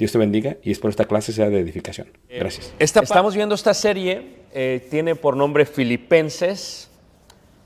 [0.00, 2.08] Dios te bendiga y espero esta clase sea de edificación.
[2.28, 2.72] Gracias.
[2.78, 6.88] Esta- estamos viendo esta serie, eh, tiene por nombre Filipenses,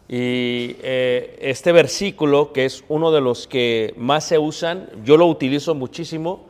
[0.08, 5.26] y eh, este versículo, que es uno de los que más se usan, yo lo
[5.26, 6.46] utilizo muchísimo,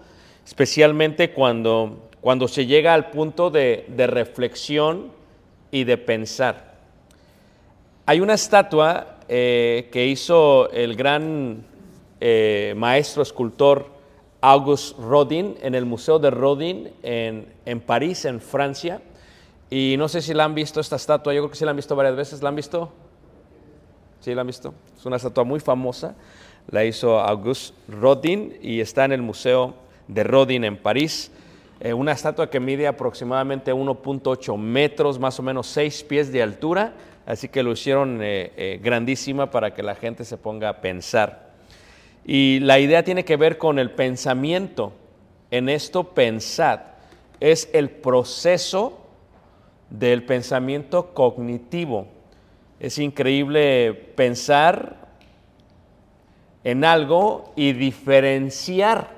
[0.47, 5.13] especialmente cuando, cuando se llega al punto de, de reflexión
[5.71, 6.77] y de pensar.
[8.07, 11.63] Hay una estatua eh, que hizo el gran
[12.23, 13.93] eh, maestro escultor
[14.47, 19.01] Auguste Rodin en el Museo de Rodin en, en París, en Francia.
[19.71, 21.77] Y no sé si la han visto esta estatua, yo creo que sí la han
[21.77, 22.43] visto varias veces.
[22.43, 22.93] ¿La han visto?
[24.21, 24.75] ¿Sí la han visto?
[24.99, 26.15] Es una estatua muy famosa.
[26.71, 29.75] La hizo Auguste Rodin y está en el Museo
[30.09, 31.31] de Rodin en París.
[31.81, 36.93] Eh, una estatua que mide aproximadamente 1.8 metros, más o menos 6 pies de altura.
[37.25, 41.54] Así que lo hicieron eh, eh, grandísima para que la gente se ponga a pensar.
[42.25, 44.93] Y la idea tiene que ver con el pensamiento.
[45.51, 46.81] En esto pensad.
[47.41, 49.01] Es el proceso
[49.91, 52.07] del pensamiento cognitivo.
[52.81, 55.05] Es increíble pensar
[56.65, 59.11] en algo y diferenciar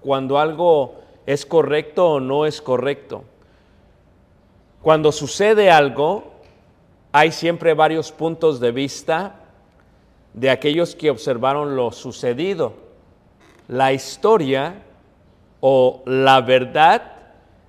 [0.00, 3.24] cuando algo es correcto o no es correcto.
[4.82, 6.34] Cuando sucede algo,
[7.12, 9.43] hay siempre varios puntos de vista
[10.34, 12.74] de aquellos que observaron lo sucedido.
[13.68, 14.82] La historia
[15.60, 17.12] o la verdad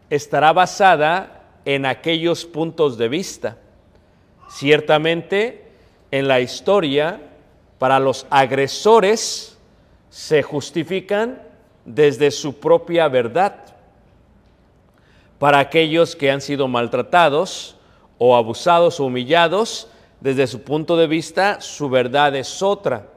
[0.10, 3.58] estará basada en aquellos puntos de vista.
[4.50, 5.72] Ciertamente,
[6.12, 7.22] en la historia,
[7.80, 9.58] para los agresores
[10.10, 11.42] se justifican
[11.86, 13.56] desde su propia verdad.
[15.40, 17.76] Para aquellos que han sido maltratados
[18.18, 19.90] o abusados o humillados,
[20.20, 23.08] desde su punto de vista, su verdad es otra.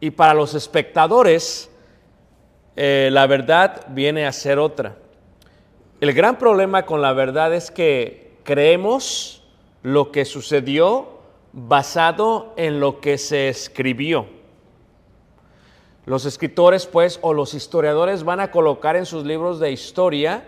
[0.00, 1.70] Y para los espectadores,
[2.76, 4.96] eh, la verdad viene a ser otra.
[6.00, 9.42] El gran problema con la verdad es que creemos
[9.82, 11.20] lo que sucedió
[11.52, 14.26] basado en lo que se escribió.
[16.06, 20.44] Los escritores, pues, o los historiadores van a colocar en sus libros de historia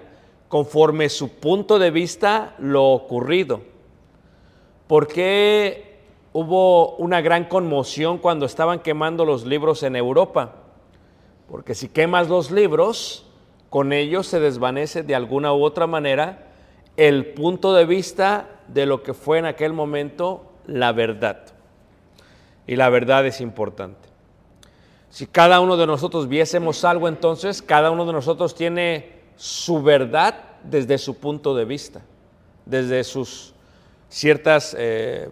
[0.48, 3.62] conforme su punto de vista lo ocurrido.
[4.86, 5.98] ¿Por qué
[6.32, 10.52] hubo una gran conmoción cuando estaban quemando los libros en Europa?
[11.48, 13.26] Porque si quemas los libros,
[13.68, 16.52] con ellos se desvanece de alguna u otra manera
[16.96, 21.42] el punto de vista de lo que fue en aquel momento la verdad.
[22.66, 24.08] Y la verdad es importante.
[25.10, 30.34] Si cada uno de nosotros viésemos algo, entonces cada uno de nosotros tiene su verdad
[30.62, 32.02] desde su punto de vista,
[32.64, 33.55] desde sus
[34.16, 35.28] ciertas eh,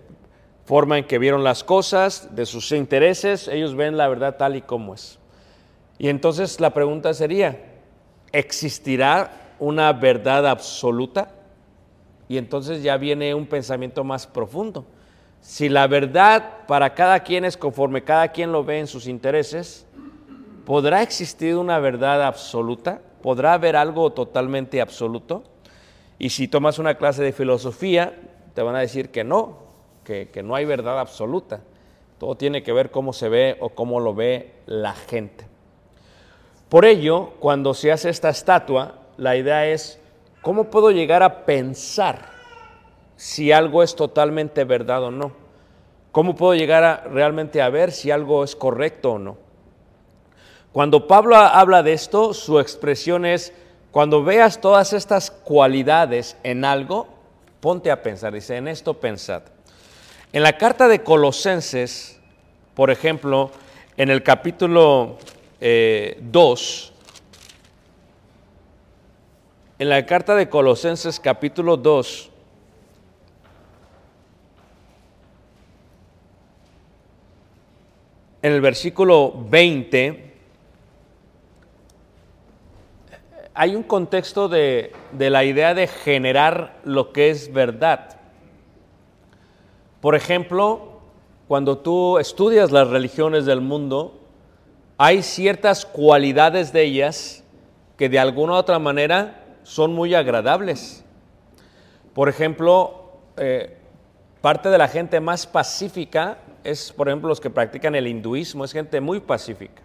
[0.66, 4.60] formas en que vieron las cosas, de sus intereses, ellos ven la verdad tal y
[4.60, 5.18] como es.
[5.96, 7.64] Y entonces la pregunta sería,
[8.30, 11.30] ¿existirá una verdad absoluta?
[12.28, 14.84] Y entonces ya viene un pensamiento más profundo.
[15.40, 19.86] Si la verdad para cada quien es conforme cada quien lo ve en sus intereses,
[20.66, 23.00] ¿podrá existir una verdad absoluta?
[23.22, 25.42] ¿Podrá haber algo totalmente absoluto?
[26.18, 28.14] Y si tomas una clase de filosofía,
[28.54, 29.58] te van a decir que no,
[30.04, 31.60] que, que no hay verdad absoluta.
[32.18, 35.46] Todo tiene que ver cómo se ve o cómo lo ve la gente.
[36.68, 40.00] Por ello, cuando se hace esta estatua, la idea es,
[40.42, 42.30] ¿cómo puedo llegar a pensar
[43.16, 45.32] si algo es totalmente verdad o no?
[46.12, 49.36] ¿Cómo puedo llegar a, realmente a ver si algo es correcto o no?
[50.72, 53.52] Cuando Pablo habla de esto, su expresión es,
[53.92, 57.13] cuando veas todas estas cualidades en algo,
[57.64, 59.42] ponte a pensar, dice, en esto pensad.
[60.34, 62.20] En la carta de Colosenses,
[62.74, 63.52] por ejemplo,
[63.96, 65.18] en el capítulo 2,
[65.62, 66.20] eh,
[69.78, 72.30] en la carta de Colosenses capítulo 2,
[78.42, 80.33] en el versículo 20,
[83.54, 88.20] hay un contexto de, de, la idea de generar lo que es verdad.
[90.00, 91.00] Por ejemplo,
[91.46, 94.20] cuando tú estudias las religiones del mundo,
[94.98, 97.44] hay ciertas cualidades de ellas
[97.96, 101.04] que de alguna u otra manera son muy agradables.
[102.12, 103.76] Por ejemplo, eh,
[104.40, 108.72] parte de la gente más pacífica es, por ejemplo, los que practican el hinduismo, es
[108.72, 109.82] gente muy pacífica.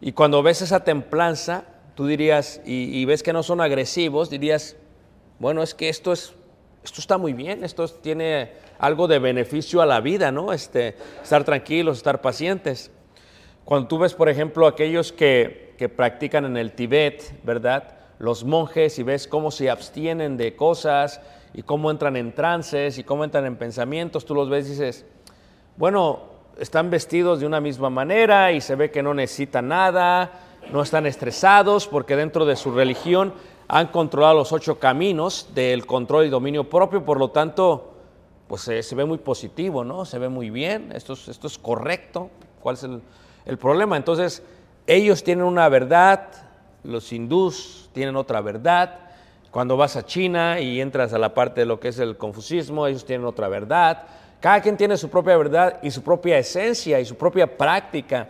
[0.00, 1.64] Y cuando ves esa templanza,
[1.94, 4.76] tú dirías, y, ves que no son agresivos, dirías,
[5.38, 6.34] bueno, es que esto es,
[6.82, 10.52] esto está muy bien, esto tiene algo de beneficio a la vida, ¿no?
[10.52, 12.90] Este, estar tranquilos, estar pacientes.
[13.64, 17.96] Cuando tú ves, por ejemplo, aquellos que, que practican en el Tibet, ¿verdad?
[18.18, 21.20] Los monjes y ves cómo se abstienen de cosas
[21.54, 25.06] y cómo entran en trances y cómo entran en pensamientos, tú los ves y dices,
[25.76, 30.82] bueno, están vestidos de una misma manera y se ve que no necesitan nada, no
[30.82, 33.32] están estresados porque dentro de su religión
[33.68, 37.94] han controlado los ocho caminos del control y dominio propio, por lo tanto,
[38.48, 40.04] pues se, ve muy positivo, ¿no?
[40.04, 43.00] Se ve muy bien, esto es, esto es correcto, ¿cuál es el,
[43.46, 43.96] el problema?
[43.96, 44.42] Entonces,
[44.86, 46.28] ellos tienen una verdad,
[46.82, 49.00] los hindús tienen otra verdad,
[49.50, 52.86] cuando vas a China y entras a la parte de lo que es el confusismo,
[52.86, 54.02] ellos tienen otra verdad,
[54.40, 58.28] cada quien tiene su propia verdad y su propia esencia y su propia práctica.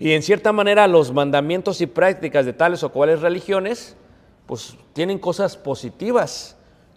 [0.00, 3.98] Y en cierta manera los mandamientos y prácticas de tales o cuales religiones,
[4.46, 6.56] pues tienen cosas positivas.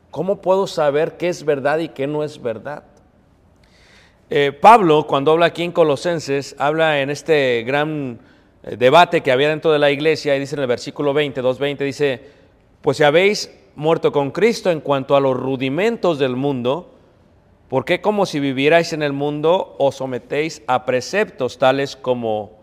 [0.09, 2.85] ¿Cómo puedo saber qué es verdad y qué no es verdad?
[4.29, 8.19] Eh, Pablo, cuando habla aquí en Colosenses, habla en este gran
[8.63, 11.77] eh, debate que había dentro de la iglesia y dice en el versículo 20, 2.20,
[11.79, 12.21] dice,
[12.81, 16.89] pues si habéis muerto con Cristo en cuanto a los rudimentos del mundo,
[17.67, 22.62] ¿Por qué como si vivierais en el mundo os sometéis a preceptos tales como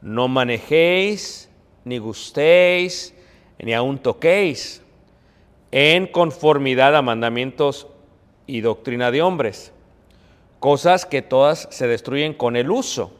[0.00, 1.50] no manejéis,
[1.84, 3.14] ni gustéis,
[3.58, 4.82] ni aun toquéis,
[5.70, 7.86] en conformidad a mandamientos
[8.46, 9.72] y doctrina de hombres?
[10.60, 13.12] Cosas que todas se destruyen con el uso.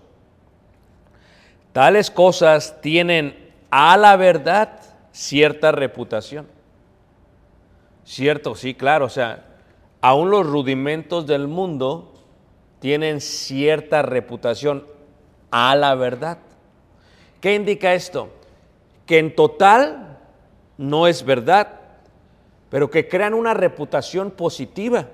[1.73, 3.37] Tales cosas tienen
[3.71, 4.81] a la verdad
[5.13, 6.47] cierta reputación.
[8.05, 9.45] Cierto, sí, claro, o sea,
[10.01, 12.15] aún los rudimentos del mundo
[12.79, 14.87] tienen cierta reputación
[15.51, 16.39] a la verdad.
[17.47, 18.29] ¿Qué indica esto?
[19.07, 20.19] Que en total
[20.79, 21.79] no es verdad,
[22.71, 25.07] pero que crean una reputación positiva.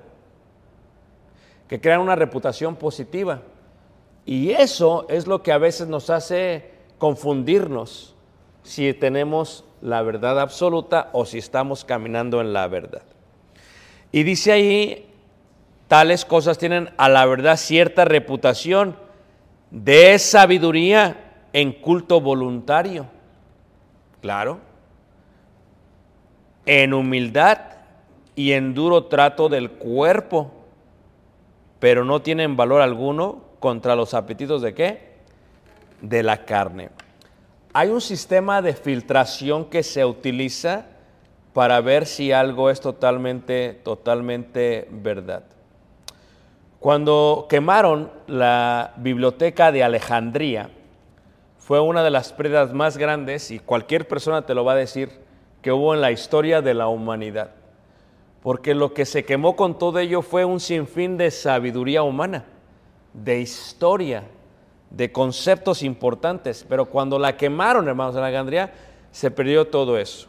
[1.67, 3.43] Que crean una reputación positiva.
[4.25, 8.15] Y eso es lo que a veces nos hace confundirnos.
[8.63, 13.03] si tenemos la verdad absoluta o si estamos caminando en la verdad.
[14.11, 15.07] Y dice ahí,
[15.87, 18.95] tales cosas tienen a la verdad cierta reputación
[19.69, 21.22] de sabiduría
[21.53, 23.05] en culto voluntario.
[24.21, 24.59] Claro.
[26.65, 27.59] En humildad
[28.35, 30.51] y en duro trato del cuerpo,
[31.79, 35.13] pero no tienen valor alguno contra los apetitos de qué?
[36.01, 36.89] De la carne.
[37.73, 40.85] Hay un sistema de filtración que se utiliza
[41.53, 45.43] para ver si algo es totalmente, totalmente verdad.
[46.79, 50.69] Cuando quemaron la biblioteca de Alejandría,
[51.65, 55.21] fue una de las pérdidas más grandes, y cualquier persona te lo va a decir,
[55.61, 57.51] que hubo en la historia de la humanidad.
[58.41, 62.43] Porque lo que se quemó con todo ello fue un sinfín de sabiduría humana,
[63.13, 64.25] de historia,
[64.89, 68.73] de conceptos importantes, pero cuando la quemaron, hermanos, en Alejandría,
[69.11, 70.27] se perdió todo eso.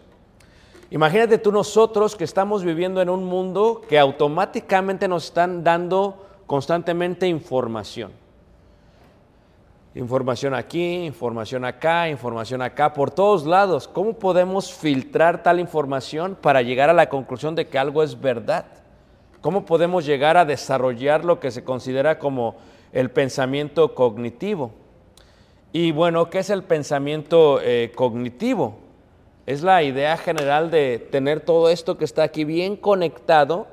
[0.92, 7.26] Imagínate tú nosotros que estamos viviendo en un mundo que automáticamente nos están dando constantemente
[7.26, 8.12] información.
[9.94, 13.86] Información aquí, información acá, información acá, por todos lados.
[13.86, 18.66] ¿Cómo podemos filtrar tal información para llegar a la conclusión de que algo es verdad?
[19.40, 22.56] ¿Cómo podemos llegar a desarrollar lo que se considera como
[22.94, 24.70] el pensamiento cognitivo.
[25.72, 28.78] Y bueno, ¿qué es el pensamiento eh, cognitivo?
[29.46, 33.66] Es la idea general de tener todo esto que está aquí bien conectado,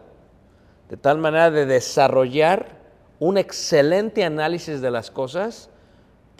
[0.89, 2.79] de tal manera de desarrollar
[3.19, 5.69] un excelente análisis de las cosas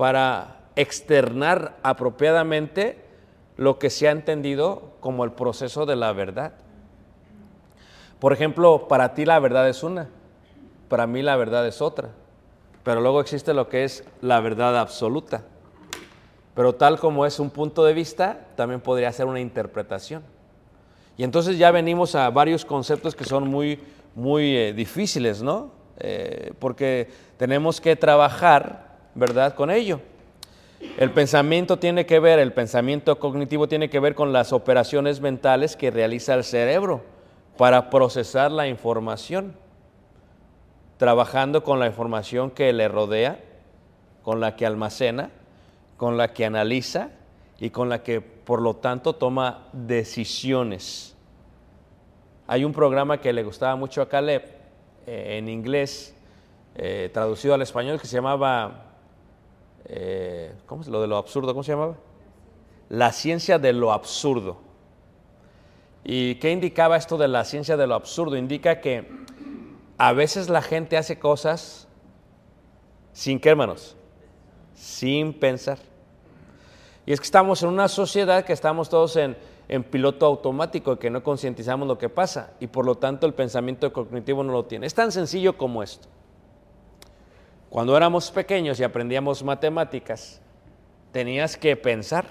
[0.02, 3.06] para externar apropiadamente
[3.56, 6.54] lo que se ha entendido como el proceso de la verdad.
[8.18, 10.10] Por ejemplo, para ti la verdad es una,
[10.90, 12.10] para mí la verdad es otra.
[12.82, 15.44] Pero luego existe lo que es la verdad absoluta.
[16.56, 20.24] Pero tal como es un punto de vista, también podría ser una interpretación.
[21.16, 23.80] Y entonces ya venimos a varios conceptos que son muy,
[24.16, 25.70] muy eh, difíciles, ¿no?
[26.00, 30.02] Eh, porque tenemos que trabajar, ¿verdad?, con ello.
[30.98, 35.76] El pensamiento tiene que ver, el pensamiento cognitivo tiene que ver con las operaciones mentales
[35.76, 37.04] que realiza el cerebro
[37.58, 39.56] para procesar la información
[41.02, 43.40] trabajando con la información que le rodea,
[44.22, 45.32] con la que almacena,
[45.98, 47.10] con la que analiza
[47.60, 51.16] y con la que por lo tanto toma decisiones.
[52.46, 54.44] Hay un programa que le gustaba mucho a Caleb
[55.08, 56.16] eh, en inglés,
[56.76, 58.91] eh, traducido al español, que se llamaba,
[59.86, 61.54] eh, ¿cómo es lo de lo absurdo?
[61.54, 61.96] ¿Cómo se llamaba?
[62.90, 64.58] La ciencia de lo absurdo.
[66.04, 68.36] ¿Y qué indicaba esto de la ciencia de lo absurdo?
[68.36, 69.08] Indica que
[69.98, 71.88] a veces la gente hace cosas
[73.14, 73.96] sin qué, hermanos,
[74.74, 75.78] sin pensar.
[77.06, 81.10] Y es que estamos en una sociedad que estamos todos en, en piloto automático, que
[81.10, 84.86] no concientizamos lo que pasa y por lo tanto el pensamiento cognitivo no lo tiene.
[84.86, 86.08] Es tan sencillo como esto.
[87.72, 90.42] Cuando éramos pequeños y aprendíamos matemáticas,
[91.14, 92.26] tenías que pensar.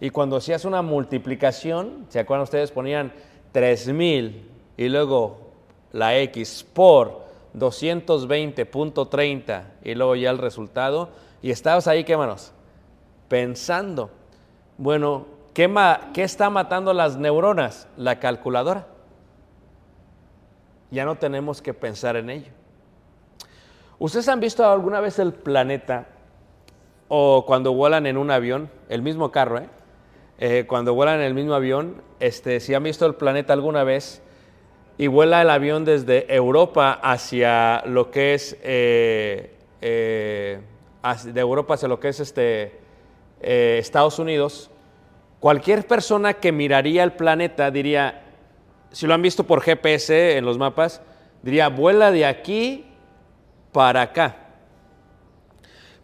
[0.00, 2.70] Y cuando hacías una multiplicación, ¿se acuerdan ustedes?
[2.70, 3.12] Ponían
[3.52, 5.50] 3000 y luego
[5.92, 11.10] la X por 220.30 y luego ya el resultado.
[11.42, 12.54] Y estabas ahí, ¿qué manos?
[13.28, 14.08] Pensando.
[14.78, 15.70] Bueno, ¿qué,
[16.14, 17.86] ¿qué está matando las neuronas?
[17.98, 18.86] La calculadora.
[20.90, 22.52] Ya no tenemos que pensar en ello.
[24.00, 26.06] ¿Ustedes han visto alguna vez el planeta
[27.08, 29.68] o cuando vuelan en un avión, el mismo carro, ¿eh?
[30.38, 34.22] eh cuando vuelan en el mismo avión, este, si han visto el planeta alguna vez,
[34.98, 40.60] y vuela el avión desde Europa hacia lo que es, eh, eh,
[41.24, 42.78] de Europa hacia lo que es este,
[43.40, 44.70] Estados Unidos,
[45.40, 48.22] cualquier persona que miraría el planeta diría,
[48.92, 51.00] si lo han visto por GPS en los mapas,
[51.42, 52.87] diría, vuela de aquí
[53.72, 54.36] para acá.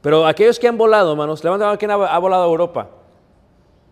[0.00, 2.88] Pero aquellos que han volado, manos, levanten la quién ha, volado a Europa.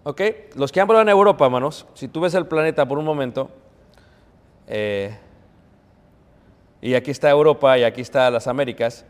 [0.04, 0.20] ¿Ok?
[0.56, 3.48] Los que han volado en Europa, manos, si tú ves el planeta por un momento,
[4.66, 5.16] eh,
[6.82, 9.06] y aquí está Europa y aquí está las Américas,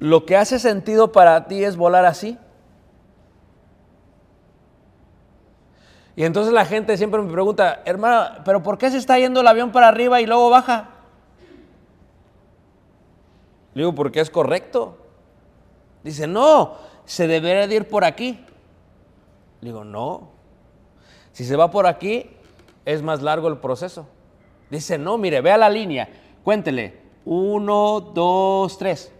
[0.00, 2.38] lo que hace sentido para ti es volar así.
[6.16, 9.46] Y entonces la gente siempre me pregunta, hermano, ¿pero por qué se está yendo el
[9.46, 10.97] avión para arriba y luego baja?
[13.78, 14.96] Le digo, porque es correcto.
[16.02, 18.44] Dice, no, se debería de ir por aquí.
[19.60, 20.30] Le digo, no.
[21.30, 22.28] Si se va por aquí,
[22.84, 24.08] es más largo el proceso.
[24.68, 26.08] Dice, no, mire, vea la línea,
[26.42, 29.12] cuéntele, uno, dos, tres.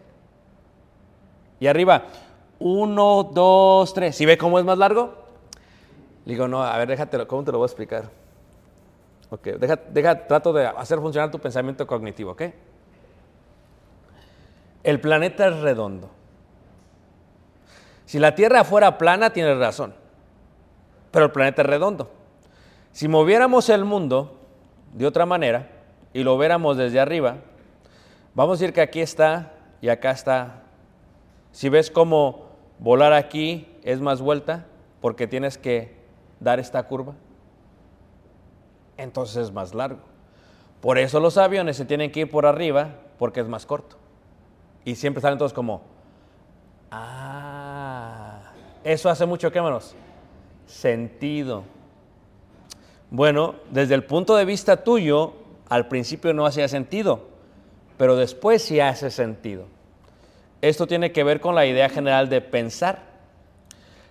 [1.60, 2.06] Y arriba,
[2.58, 4.16] Uno, dos, tres.
[4.16, 5.14] ¿Sí ve cómo es más largo?
[6.24, 8.10] Le digo, no, a ver, déjate, ¿cómo te lo voy a explicar?
[9.30, 12.42] Ok, deja, deja, trato de hacer funcionar tu pensamiento cognitivo, ¿ok?
[14.82, 16.10] El planeta es redondo.
[18.06, 19.94] Si la Tierra fuera plana, tienes razón.
[21.10, 22.10] Pero el planeta es redondo.
[22.92, 24.38] Si moviéramos el mundo
[24.94, 25.68] de otra manera
[26.12, 27.36] y lo viéramos desde arriba,
[28.34, 30.62] vamos a decir que aquí está y acá está.
[31.52, 32.46] Si ves cómo
[32.78, 34.64] volar aquí es más vuelta,
[35.00, 35.94] porque tienes que
[36.40, 37.14] dar esta curva,
[38.96, 40.00] entonces es más largo.
[40.80, 43.97] Por eso los aviones se tienen que ir por arriba, porque es más corto.
[44.88, 45.82] Y siempre salen todos como,
[46.90, 48.40] ah,
[48.82, 49.94] eso hace mucho que menos
[50.66, 51.64] sentido.
[53.10, 55.34] Bueno, desde el punto de vista tuyo,
[55.68, 57.20] al principio no hacía sentido,
[57.98, 59.66] pero después sí hace sentido.
[60.62, 63.00] Esto tiene que ver con la idea general de pensar.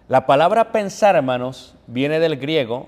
[0.07, 2.87] La palabra pensar, hermanos, viene del griego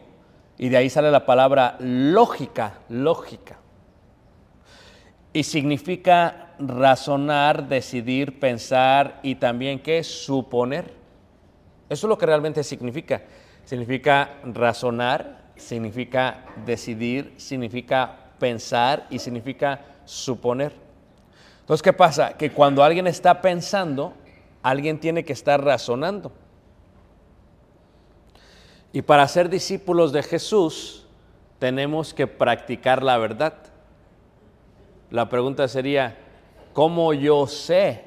[0.60, 3.58] y de ahí sale la palabra lógica, lógica.
[5.34, 10.94] Y significa razonar, decidir, pensar y también qué suponer.
[11.90, 13.24] Eso es lo que realmente significa.
[13.66, 20.74] Significa razonar, significa decidir, significa pensar y significa suponer.
[21.62, 22.34] Entonces, ¿qué pasa?
[22.38, 24.14] Que cuando alguien está pensando,
[24.64, 26.32] alguien tiene que estar razonando.
[28.92, 31.06] Y para ser discípulos de Jesús,
[31.60, 33.54] tenemos que practicar la verdad.
[35.12, 36.18] La pregunta sería,
[36.74, 38.04] ¿cómo yo sé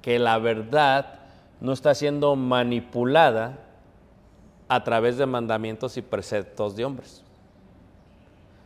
[0.00, 1.20] que la verdad
[1.60, 3.58] no está siendo manipulada
[4.68, 7.22] a través de mandamientos y preceptos de hombres?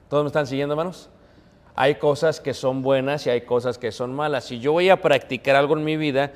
[0.09, 1.09] ¿Todos me están siguiendo, hermanos?
[1.75, 4.45] Hay cosas que son buenas y hay cosas que son malas.
[4.45, 6.33] Si yo voy a practicar algo en mi vida,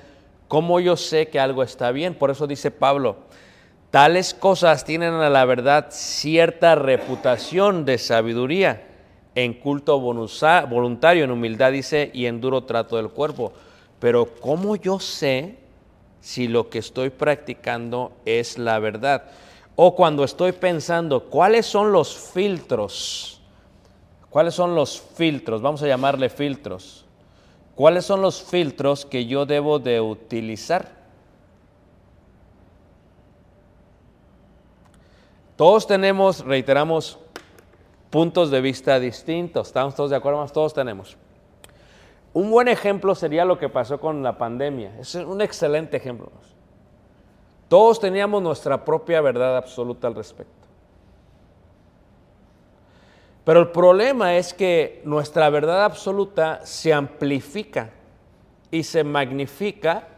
[0.49, 2.15] ¿cómo yo sé que algo está bien?
[2.15, 3.17] Por eso dice Pablo,
[3.91, 8.90] tales cosas tienen a la verdad cierta reputación de sabiduría
[9.45, 13.53] en culto voluntario, en humildad, dice, y en duro trato del cuerpo.
[13.99, 15.57] Pero ¿cómo yo sé
[16.21, 19.25] si lo que estoy practicando es la verdad?
[19.77, 23.41] O cuando estoy pensando, ¿cuáles son los filtros?
[24.29, 25.63] ¿Cuáles son los filtros?
[25.63, 27.05] Vamos a llamarle filtros.
[27.75, 31.01] ¿Cuáles son los filtros que yo debo de utilizar?
[35.57, 37.19] Todos tenemos, reiteramos,
[38.11, 39.69] puntos de vista distintos.
[39.69, 40.45] ¿Estamos todos de acuerdo?
[40.47, 41.17] Todos tenemos.
[42.33, 44.99] Un buen ejemplo sería lo que pasó con la pandemia.
[44.99, 46.31] Es un excelente ejemplo.
[47.69, 50.53] Todos teníamos nuestra propia verdad absoluta al respecto.
[53.45, 57.91] Pero el problema es que nuestra verdad absoluta se amplifica
[58.71, 60.09] y se magnifica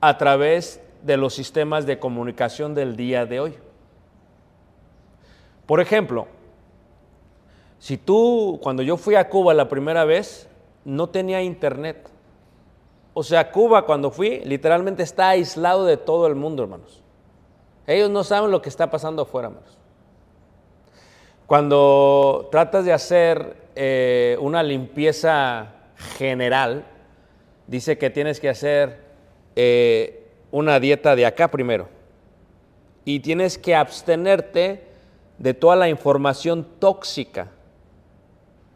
[0.00, 3.54] a través de los sistemas de comunicación del día de hoy.
[5.66, 6.26] Por ejemplo,
[7.82, 10.46] si tú, cuando yo fui a Cuba la primera vez,
[10.84, 12.08] no tenía internet.
[13.12, 17.02] O sea, Cuba cuando fui, literalmente está aislado de todo el mundo, hermanos.
[17.88, 19.76] Ellos no saben lo que está pasando afuera, hermanos.
[21.48, 25.72] Cuando tratas de hacer eh, una limpieza
[26.16, 26.84] general,
[27.66, 29.00] dice que tienes que hacer
[29.56, 31.88] eh, una dieta de acá primero.
[33.04, 34.86] Y tienes que abstenerte
[35.38, 37.48] de toda la información tóxica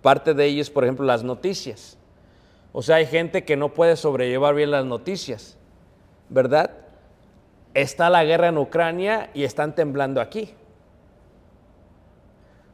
[0.06, 1.98] Parte de ello es, por ejemplo, las noticias.
[2.72, 5.58] O sea, hay gente que no puede sobrellevar bien las noticias,
[6.28, 6.70] ¿verdad?
[7.74, 10.54] Está la guerra en Ucrania y están temblando aquí.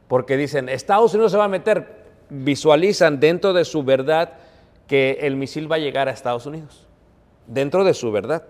[0.07, 4.33] Porque dicen, Estados Unidos se va a meter, visualizan dentro de su verdad
[4.85, 6.87] que el misil va a llegar a Estados Unidos,
[7.47, 8.43] dentro de su verdad.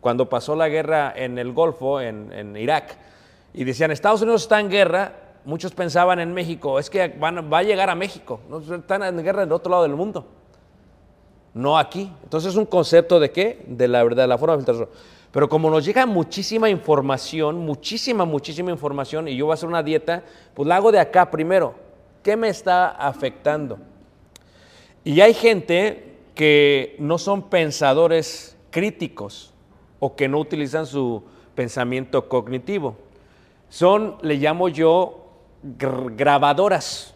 [0.00, 2.96] Cuando pasó la guerra en el Golfo, en, en Irak,
[3.52, 7.62] y decían, Estados Unidos está en guerra, muchos pensaban en México, es que va a
[7.62, 8.58] llegar a México, ¿no?
[8.58, 10.26] están en guerra en el otro lado del mundo,
[11.54, 12.12] no aquí.
[12.24, 13.64] Entonces es un concepto de qué?
[13.66, 14.88] De la verdad, de la forma de filtración.
[15.30, 19.82] Pero como nos llega muchísima información, muchísima, muchísima información, y yo voy a hacer una
[19.82, 21.74] dieta, pues la hago de acá primero.
[22.22, 23.78] ¿Qué me está afectando?
[25.04, 29.54] Y hay gente que no son pensadores críticos
[30.00, 31.22] o que no utilizan su
[31.54, 32.96] pensamiento cognitivo.
[33.68, 35.25] Son, le llamo yo,
[36.16, 37.14] grabadoras,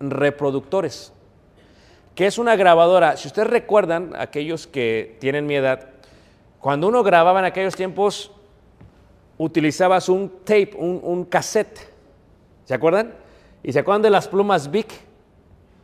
[0.00, 1.12] reproductores.
[2.14, 3.16] ¿Qué es una grabadora?
[3.16, 5.88] Si ustedes recuerdan, aquellos que tienen mi edad,
[6.58, 8.32] cuando uno grababa en aquellos tiempos,
[9.36, 11.78] utilizabas un tape, un, cassette.
[12.64, 13.14] ¿Se acuerdan?
[13.62, 14.88] ¿Y se acuerdan de las plumas Vic?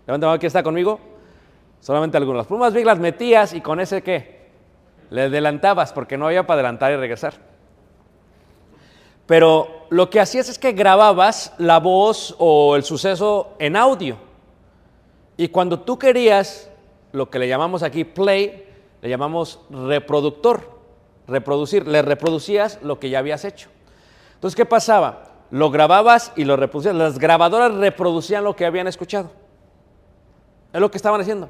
[0.07, 0.99] Levanten ¿quién está conmigo?
[1.81, 2.39] Solamente algunas.
[2.39, 4.35] Las plumas Vic las metías y con ese qué?
[5.11, 7.35] le adelantabas porque no había para adelantar y regresar.
[9.27, 14.17] Pero lo que hacías es que grababas la voz o el suceso en audio.
[15.37, 16.71] Y cuando tú querías
[17.13, 18.69] lo que le llamamos aquí play,
[19.01, 20.79] le llamamos reproductor,
[21.27, 23.69] reproducir, le reproducías lo que ya habías hecho.
[24.35, 25.33] Entonces, ¿qué pasaba?
[25.51, 26.95] Lo grababas y lo reproducías.
[26.95, 29.31] Las grabadoras reproducían lo que habían escuchado.
[30.73, 31.49] Es lo que estaban haciendo.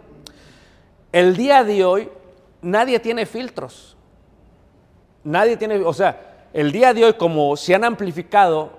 [1.10, 2.10] El día de hoy,
[2.60, 3.96] nadie tiene filtros.
[5.22, 8.70] Nadie tiene, o sea, el día de hoy, como se han amplificado,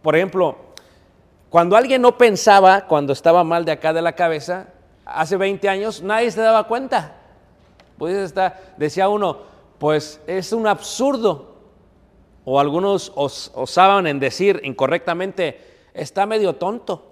[0.00, 0.56] por ejemplo,
[1.50, 4.68] cuando alguien no pensaba, cuando estaba mal de acá de la cabeza,
[5.04, 7.16] hace 20 años, nadie se daba cuenta.
[7.98, 9.36] Pues está, decía uno,
[9.78, 11.56] pues es un absurdo.
[12.46, 15.60] O algunos os, osaban en decir incorrectamente,
[15.92, 17.04] está medio tonto.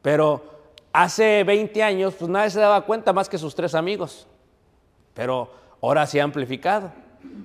[0.00, 0.44] Pero
[0.92, 4.28] hace 20 años, pues nadie se daba cuenta más que sus tres amigos.
[5.12, 5.50] Pero
[5.82, 6.92] ahora se ha amplificado.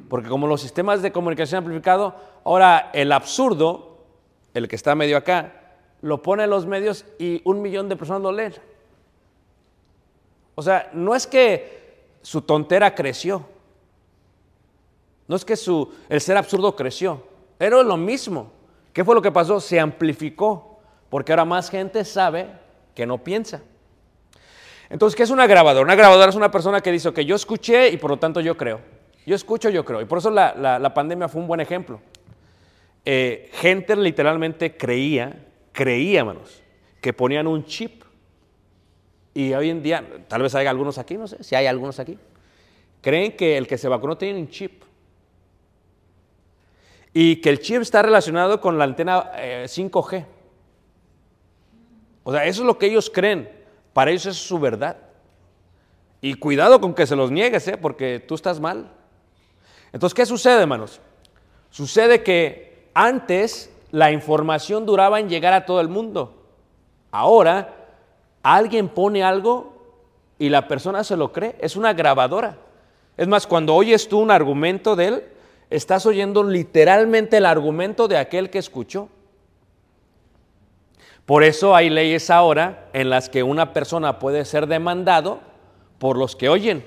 [0.10, 3.98] Porque como los sistemas de comunicación amplificado, ahora el absurdo,
[4.54, 5.54] el que está medio acá,
[6.02, 8.54] lo pone en los medios y un millón de personas lo leen.
[10.56, 13.46] O sea, no es que su tontera creció,
[15.28, 17.24] no es que su, el ser absurdo creció,
[17.60, 18.52] era lo mismo.
[18.91, 19.60] ¿Qué fue lo que pasó?
[19.60, 22.48] Se amplificó, porque ahora más gente sabe
[22.93, 23.62] que no piensa.
[24.89, 25.84] Entonces, ¿qué es una grabadora?
[25.84, 28.56] Una grabadora es una persona que dice, que yo escuché y por lo tanto yo
[28.56, 28.80] creo.
[29.25, 30.01] Yo escucho, yo creo.
[30.01, 32.01] Y por eso la, pandemia fue un buen ejemplo.
[33.05, 36.62] Eh, gente literalmente creía, creía, hermanos,
[37.01, 38.03] que ponían un chip.
[39.33, 42.17] Y hoy en día, tal vez haya algunos aquí, no sé si hay algunos aquí,
[43.01, 44.83] creen que el que se vacunó tiene un chip.
[47.13, 49.31] Y que el chip está relacionado con la antena
[49.65, 50.17] 5G.
[50.17, 50.25] Eh,
[52.23, 53.49] o sea, eso es lo que ellos creen.
[53.93, 54.97] Para ellos es su verdad.
[56.21, 57.77] Y cuidado con que se los niegues, ¿eh?
[57.77, 58.91] porque tú estás mal.
[59.93, 60.99] Entonces, ¿qué sucede, hermanos?
[61.69, 66.36] Sucede que antes la información duraba en llegar a todo el mundo.
[67.12, 67.75] Ahora,
[68.41, 69.73] alguien pone algo
[70.39, 71.56] y la persona se lo cree.
[71.60, 72.58] Es una grabadora.
[73.15, 75.23] Es más, cuando oyes tú un argumento de él,
[75.69, 79.10] estás oyendo literalmente el argumento de aquel que escuchó.
[81.25, 85.39] Por eso hay leyes ahora en las que una persona puede ser demandado
[85.99, 86.84] por los que oyen.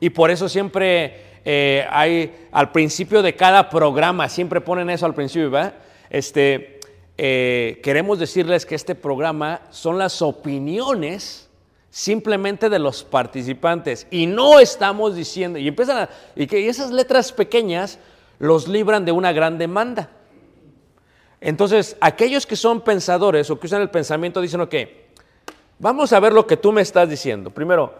[0.00, 5.14] Y por eso siempre eh, hay al principio de cada programa, siempre ponen eso al
[5.14, 5.76] principio, ¿verdad?
[6.10, 6.78] Este,
[7.16, 11.48] eh, queremos decirles que este programa son las opiniones
[11.88, 17.32] simplemente de los participantes y no estamos diciendo, y empiezan a, y que esas letras
[17.32, 17.98] pequeñas
[18.38, 20.10] los libran de una gran demanda.
[21.40, 24.74] Entonces, aquellos que son pensadores o que usan el pensamiento dicen, ok,
[25.78, 27.48] vamos a ver lo que tú me estás diciendo.
[27.48, 27.94] Primero,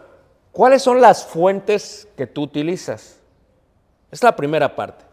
[0.52, 3.17] ¿cuáles son las fuentes que tú utilizas?
[4.10, 5.04] Es la primera parte.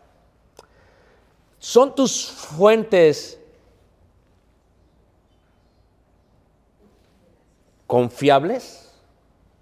[1.60, 3.40] ¿Son tus fuentes
[7.88, 8.94] confiables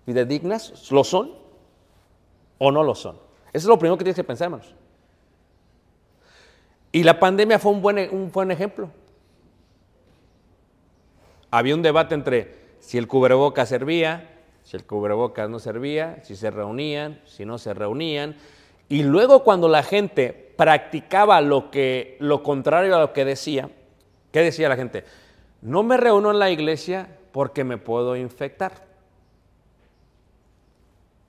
[0.05, 0.91] y dignas?
[0.91, 1.31] ¿Lo son
[2.57, 3.15] o no lo son?
[3.47, 4.51] Eso es lo primero que tienes que pensar.
[6.91, 8.89] Y la pandemia fue un buen, un buen ejemplo.
[11.49, 14.29] Había un debate entre si el cubrebocas servía,
[14.63, 18.35] si el cubrebocas no servía, si se reunían, si no se reunían.
[18.89, 23.69] Y luego cuando la gente practicaba lo, que, lo contrario a lo que decía,
[24.31, 25.03] ¿qué decía la gente?
[25.61, 28.85] No me reúno en la iglesia porque me puedo infectar.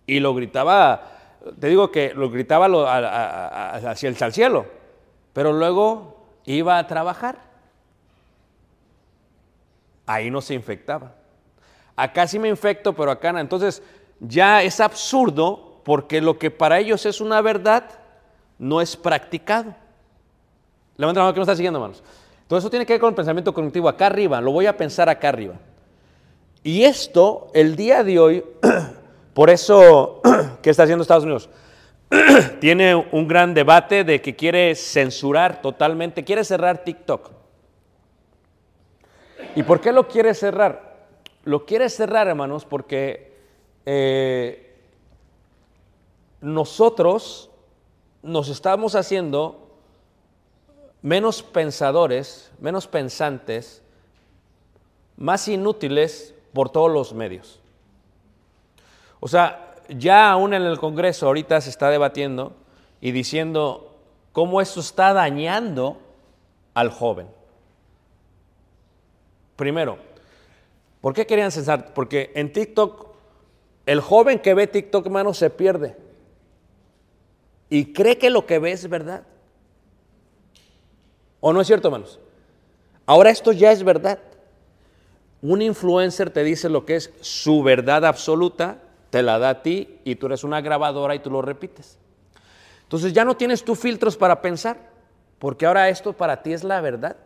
[0.06, 1.10] Y lo gritaba,
[1.58, 2.66] te digo que lo gritaba
[3.90, 4.66] hacia el cielo
[5.34, 7.38] pero luego iba a trabajar.
[10.06, 11.12] Ahí no se infectaba.
[11.96, 13.40] Acá sí me infecto, pero acá no.
[13.40, 13.82] Entonces
[14.20, 17.84] ya es absurdo porque lo que para ellos es una verdad
[18.58, 19.74] no es practicado.
[20.96, 22.02] Levanta la mano que no está siguiendo, hermanos.
[22.46, 24.40] Todo eso tiene que ver con el pensamiento cognitivo acá arriba.
[24.40, 25.54] Lo voy a pensar acá arriba.
[26.62, 28.44] Y esto, el día de hoy,
[29.34, 30.20] por eso,
[30.62, 31.50] ¿qué está haciendo Estados Unidos?
[32.60, 37.30] tiene un gran debate de que quiere censurar totalmente, quiere cerrar TikTok.
[39.56, 40.94] ¿Y por qué lo quiere cerrar?
[41.44, 43.32] Lo quiere cerrar, hermanos, porque
[43.84, 44.63] eh,
[46.44, 47.48] nosotros
[48.22, 49.66] nos estamos haciendo
[51.00, 53.82] menos pensadores, menos pensantes,
[55.16, 57.60] más inútiles por todos los medios.
[59.20, 62.52] O sea, ya aún en el Congreso ahorita se está debatiendo
[63.00, 63.94] y diciendo
[64.32, 65.98] cómo esto está dañando
[66.74, 67.26] al joven.
[69.56, 69.96] Primero,
[71.00, 71.94] ¿por qué querían censar?
[71.94, 73.06] Porque en TikTok,
[73.86, 76.03] el joven que ve TikTok, hermano, se pierde.
[77.74, 79.24] Y cree que lo que ve es verdad.
[81.40, 82.20] ¿O no es cierto, hermanos?
[83.04, 84.20] Ahora esto ya es verdad.
[85.42, 88.78] Un influencer te dice lo que es su verdad absoluta,
[89.10, 91.98] te la da a ti y tú eres una grabadora y tú lo repites.
[92.84, 94.76] Entonces ya no tienes tú filtros para pensar,
[95.40, 97.16] porque ahora esto para ti es la verdad.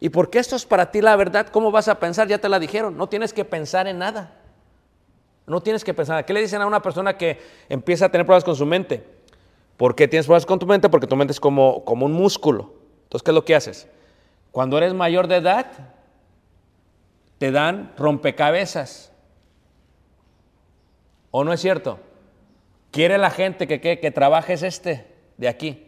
[0.00, 2.28] Y porque esto es para ti la verdad, ¿cómo vas a pensar?
[2.28, 4.34] Ya te la dijeron, no tienes que pensar en nada.
[5.46, 6.26] No tienes que pensar.
[6.26, 7.40] ¿Qué le dicen a una persona que
[7.70, 9.15] empieza a tener problemas con su mente?
[9.76, 10.88] ¿Por qué tienes problemas con tu mente?
[10.88, 12.72] Porque tu mente es como, como un músculo.
[13.04, 13.88] Entonces, ¿qué es lo que haces?
[14.50, 15.66] Cuando eres mayor de edad,
[17.38, 19.12] te dan rompecabezas.
[21.30, 21.98] ¿O no es cierto?
[22.90, 25.86] Quiere la gente que, que, que trabajes este de aquí.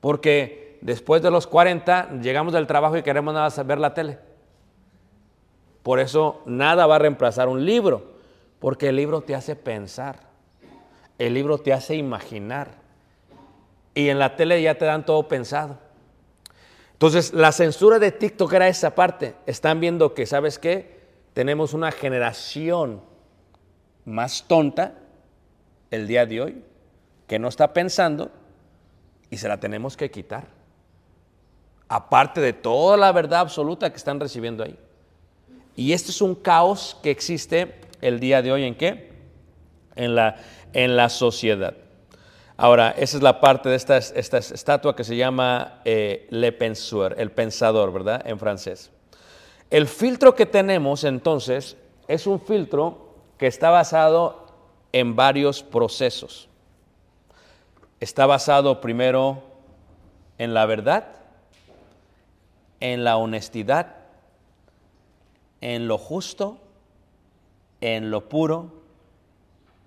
[0.00, 4.18] Porque después de los 40 llegamos del trabajo y queremos nada más ver la tele.
[5.82, 8.12] Por eso nada va a reemplazar un libro,
[8.58, 10.20] porque el libro te hace pensar,
[11.18, 12.87] el libro te hace imaginar.
[13.94, 15.78] Y en la tele ya te dan todo pensado.
[16.92, 19.34] Entonces, la censura de TikTok era esa parte.
[19.46, 20.98] Están viendo que, ¿sabes qué?
[21.32, 23.02] Tenemos una generación
[24.04, 24.94] más tonta
[25.90, 26.64] el día de hoy,
[27.26, 28.30] que no está pensando
[29.30, 30.46] y se la tenemos que quitar.
[31.88, 34.78] Aparte de toda la verdad absoluta que están recibiendo ahí.
[35.76, 39.12] Y este es un caos que existe el día de hoy en qué?
[39.94, 40.36] En la,
[40.72, 41.74] en la sociedad.
[42.60, 47.14] Ahora, esa es la parte de esta, esta estatua que se llama eh, Le Penseur,
[47.16, 48.20] el pensador, ¿verdad?
[48.26, 48.90] En francés.
[49.70, 51.76] El filtro que tenemos entonces
[52.08, 54.46] es un filtro que está basado
[54.90, 56.48] en varios procesos.
[58.00, 59.40] Está basado primero
[60.38, 61.12] en la verdad,
[62.80, 63.94] en la honestidad,
[65.60, 66.58] en lo justo,
[67.80, 68.72] en lo puro,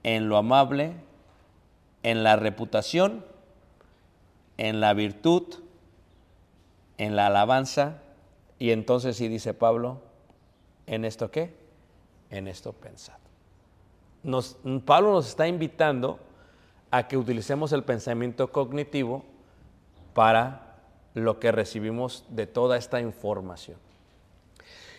[0.04, 0.94] en lo amable,
[2.04, 3.26] en la reputación,
[4.58, 5.44] en la virtud,
[6.98, 8.02] en la alabanza,
[8.60, 10.02] y entonces sí dice Pablo,
[10.88, 11.54] ¿en esto qué?
[12.30, 13.18] En esto pensad.
[14.86, 16.20] Pablo nos está invitando
[16.92, 19.26] a que utilicemos el pensamiento cognitivo
[20.14, 20.76] para
[21.14, 23.78] lo que recibimos de toda esta información.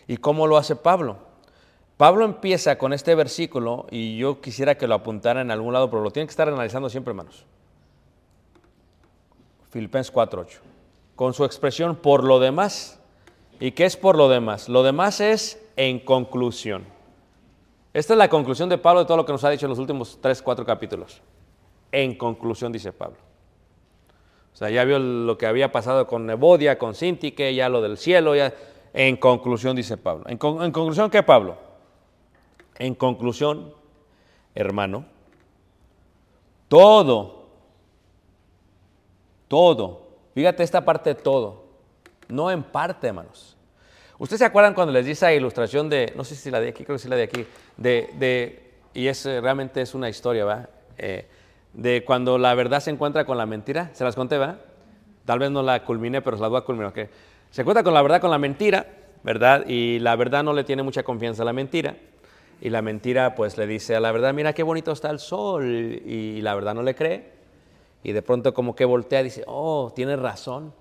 [0.09, 1.19] ¿Y cómo lo hace Pablo?
[2.03, 6.03] Pablo empieza con este versículo y yo quisiera que lo apuntara en algún lado, pero
[6.03, 7.47] lo tienen que estar analizando siempre, hermanos.
[9.71, 10.59] Filipenses 4.8.
[11.15, 13.01] Con su expresión por lo demás.
[13.61, 14.69] ¿Y qué es por lo demás?
[14.69, 16.87] Lo demás es en conclusión.
[17.95, 19.79] Esta es la conclusión de Pablo de todo lo que nos ha dicho en los
[19.79, 21.23] últimos 3, 4 capítulos.
[21.93, 23.19] En conclusión, dice Pablo.
[24.53, 27.97] O sea, ya vio lo que había pasado con Nebodia, con Sintique, ya lo del
[27.97, 28.53] cielo, ya.
[28.93, 30.25] En conclusión, dice Pablo.
[30.27, 31.71] ¿En, en conclusión qué, Pablo?
[32.79, 33.73] En conclusión,
[34.55, 35.05] hermano,
[36.69, 37.47] todo,
[39.49, 41.65] todo, fíjate esta parte de todo,
[42.29, 43.57] no en parte, hermanos.
[44.19, 46.85] ¿Ustedes se acuerdan cuando les di esa ilustración de, no sé si la de aquí,
[46.85, 50.69] creo que sí la de aquí, de, de y es realmente es una historia, ¿va?
[50.99, 51.27] Eh,
[51.73, 54.59] de cuando la verdad se encuentra con la mentira, se las conté, ¿va?
[55.25, 57.09] Tal vez no la culminé, pero se las voy a culminar, ¿ok?
[57.51, 58.87] Se encuentra con la verdad con la mentira,
[59.23, 59.67] ¿verdad?
[59.67, 61.97] Y la verdad no le tiene mucha confianza a la mentira.
[62.65, 65.65] Y la mentira pues le dice a la verdad, mira qué bonito está el sol.
[65.67, 67.33] Y la verdad no le cree.
[68.05, 70.73] Y de pronto como que voltea y dice, oh, tienes razón.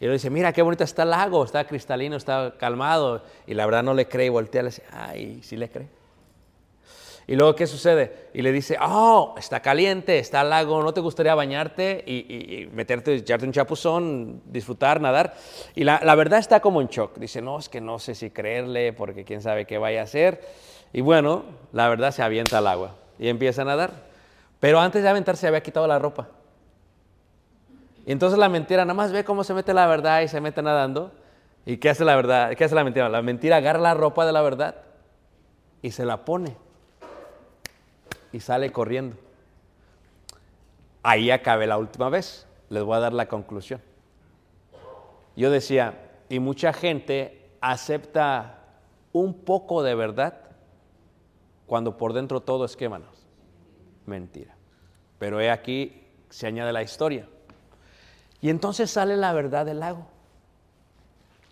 [0.00, 3.22] Y le dice, mira qué bonito está el lago, está cristalino, está calmado.
[3.46, 5.88] Y la verdad no le cree y voltea y le dice, ay, sí le cree.
[7.28, 8.30] Y luego, ¿qué sucede?
[8.34, 13.14] Y le dice, oh, está caliente, está el lago, ¿no te gustaría bañarte y, meterte,
[13.14, 15.36] echarte un chapuzón, disfrutar, nadar?
[15.76, 17.16] Y la, la, verdad está como en shock.
[17.18, 20.40] Dice, no, es que no sé si creerle porque quién sabe qué vaya a hacer.
[20.92, 23.92] Y bueno, la verdad se avienta al agua y empieza a nadar.
[24.58, 26.28] Pero antes de aventarse había quitado la ropa.
[28.06, 30.62] Y entonces la mentira, nada más ve cómo se mete la verdad y se mete
[30.62, 31.12] nadando.
[31.64, 32.54] ¿Y qué hace la verdad?
[32.56, 33.08] ¿Qué hace la mentira?
[33.08, 34.76] La mentira agarra la ropa de la verdad
[35.82, 36.56] y se la pone.
[38.32, 39.16] Y sale corriendo.
[41.02, 42.46] Ahí acabé la última vez.
[42.68, 43.80] Les voy a dar la conclusión.
[45.36, 45.94] Yo decía,
[46.28, 48.58] y mucha gente acepta
[49.12, 50.49] un poco de verdad
[51.70, 53.28] cuando por dentro todo es qué, manos?
[54.04, 54.56] Mentira.
[55.20, 57.28] Pero he aquí, se añade la historia.
[58.40, 60.04] Y entonces sale la verdad del lago.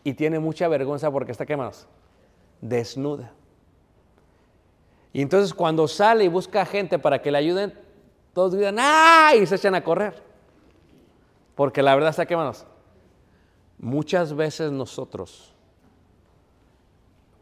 [0.02, 1.56] Y tiene mucha vergüenza porque está, ¿qué?
[2.60, 3.30] Desnuda.
[5.12, 7.78] Y entonces cuando sale y busca gente para que le ayuden,
[8.34, 9.36] todos gritan, ¡ah!
[9.40, 10.20] Y se echan a correr.
[11.54, 12.66] Porque la verdad está, ¿qué, manos?
[13.78, 15.54] Muchas veces nosotros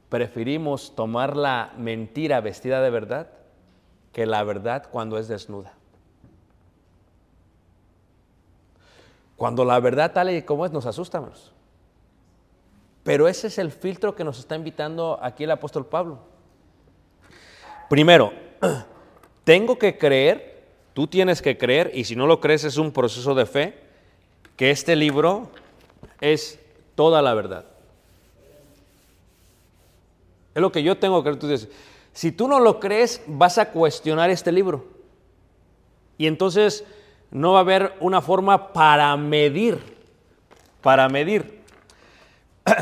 [0.09, 3.29] preferimos tomar la mentira vestida de verdad
[4.13, 5.75] que la verdad cuando es desnuda.
[9.37, 11.53] Cuando la verdad tal y como es nos asusta, hermanos.
[13.03, 16.19] Pero ese es el filtro que nos está invitando aquí el apóstol Pablo.
[17.89, 18.33] Primero,
[19.45, 23.35] tengo que creer, tú tienes que creer, y si no lo crees es un proceso
[23.35, 23.79] de fe,
[24.57, 25.51] que este libro
[26.21, 26.59] es
[26.95, 27.67] toda la verdad.
[30.57, 31.39] Es lo que yo tengo que creer.
[31.39, 31.69] Tú dices,
[32.15, 34.87] si tú no lo crees, vas a cuestionar este libro.
[36.17, 36.83] Y entonces
[37.31, 39.99] no va a haber una forma para medir,
[40.81, 41.61] para medir.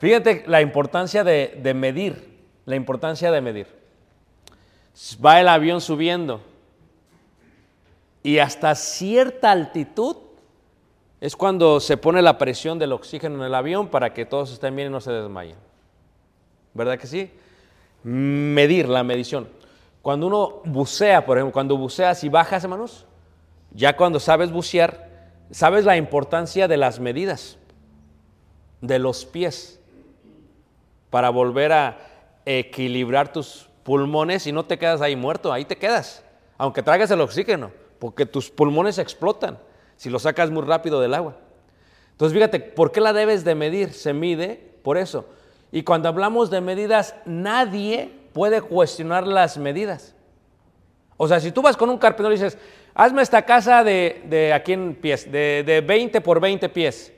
[0.00, 3.68] Fíjate la importancia de, de medir, la importancia de medir.
[5.24, 6.40] Va el avión subiendo
[8.24, 10.16] y hasta cierta altitud
[11.20, 14.74] es cuando se pone la presión del oxígeno en el avión para que todos estén
[14.74, 15.69] bien y no se desmayen.
[16.74, 17.30] ¿Verdad que sí?
[18.02, 19.48] Medir la medición.
[20.02, 23.06] Cuando uno bucea, por ejemplo, cuando buceas y bajas, hermanos,
[23.72, 25.08] ya cuando sabes bucear,
[25.50, 27.58] sabes la importancia de las medidas,
[28.80, 29.80] de los pies,
[31.10, 31.98] para volver a
[32.46, 36.24] equilibrar tus pulmones y no te quedas ahí muerto, ahí te quedas,
[36.56, 39.58] aunque traigas el oxígeno, porque tus pulmones explotan
[39.96, 41.36] si lo sacas muy rápido del agua.
[42.12, 43.92] Entonces, fíjate, ¿por qué la debes de medir?
[43.92, 45.26] Se mide por eso.
[45.72, 50.14] Y cuando hablamos de medidas, nadie puede cuestionar las medidas.
[51.16, 52.58] O sea, si tú vas con un carpintero y dices,
[52.94, 57.12] hazme esta casa de, aquí en pies, de, 20 por 20 pies.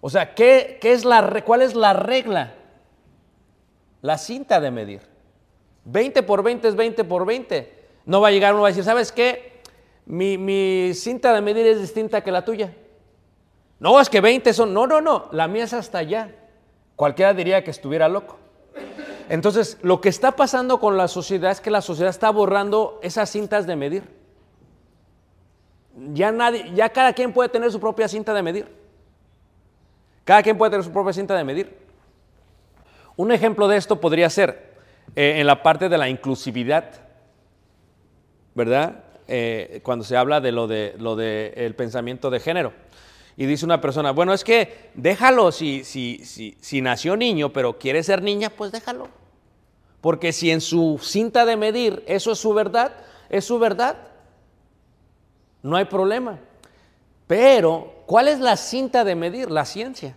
[0.00, 2.54] O sea, ¿qué, es la, ¿cuál es la regla?
[4.02, 5.00] La cinta de medir.
[5.86, 7.74] 20 por 20 es 20 por 20.
[8.04, 9.60] No va a llegar uno a decir, ¿sabes qué?
[10.04, 12.72] Mi, mi cinta de medir es distinta que la tuya.
[13.80, 14.72] No, es que 20 son.
[14.72, 15.28] No, no, no.
[15.32, 16.30] La mía es hasta allá.
[16.96, 18.38] Cualquiera diría que estuviera loco.
[19.28, 23.30] Entonces, lo que está pasando con la sociedad es que la sociedad está borrando esas
[23.30, 24.04] cintas de medir.
[26.12, 28.66] Ya nadie, ya cada quien puede tener su propia cinta de medir.
[30.24, 31.76] Cada quien puede tener su propia cinta de medir.
[33.16, 34.74] Un ejemplo de esto podría ser
[35.14, 36.90] eh, en la parte de la inclusividad,
[38.54, 39.04] ¿verdad?
[39.28, 42.72] Eh, cuando se habla de lo de lo de pensamiento de género.
[43.36, 48.02] Y dice una persona, bueno, es que déjalo, si, si, si, nació niño, pero quiere
[48.02, 49.08] ser niña, pues déjalo.
[50.00, 52.92] Porque si en su cinta de medir eso es su verdad,
[53.28, 53.96] es su verdad.
[55.62, 56.38] No hay problema.
[57.26, 59.50] Pero, ¿cuál es la cinta de medir?
[59.50, 60.16] La ciencia.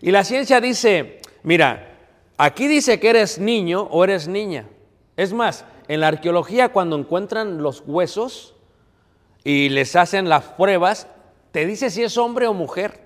[0.00, 1.94] Y la ciencia dice, mira,
[2.38, 4.66] aquí dice que eres niño o eres niña.
[5.16, 8.54] Es más, en la arqueología cuando encuentran los huesos
[9.42, 11.08] y les hacen las pruebas,
[11.52, 13.00] te dice si es hombre o mujer.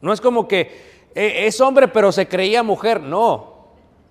[0.00, 3.52] No es como que eh, es hombre pero se creía mujer, no.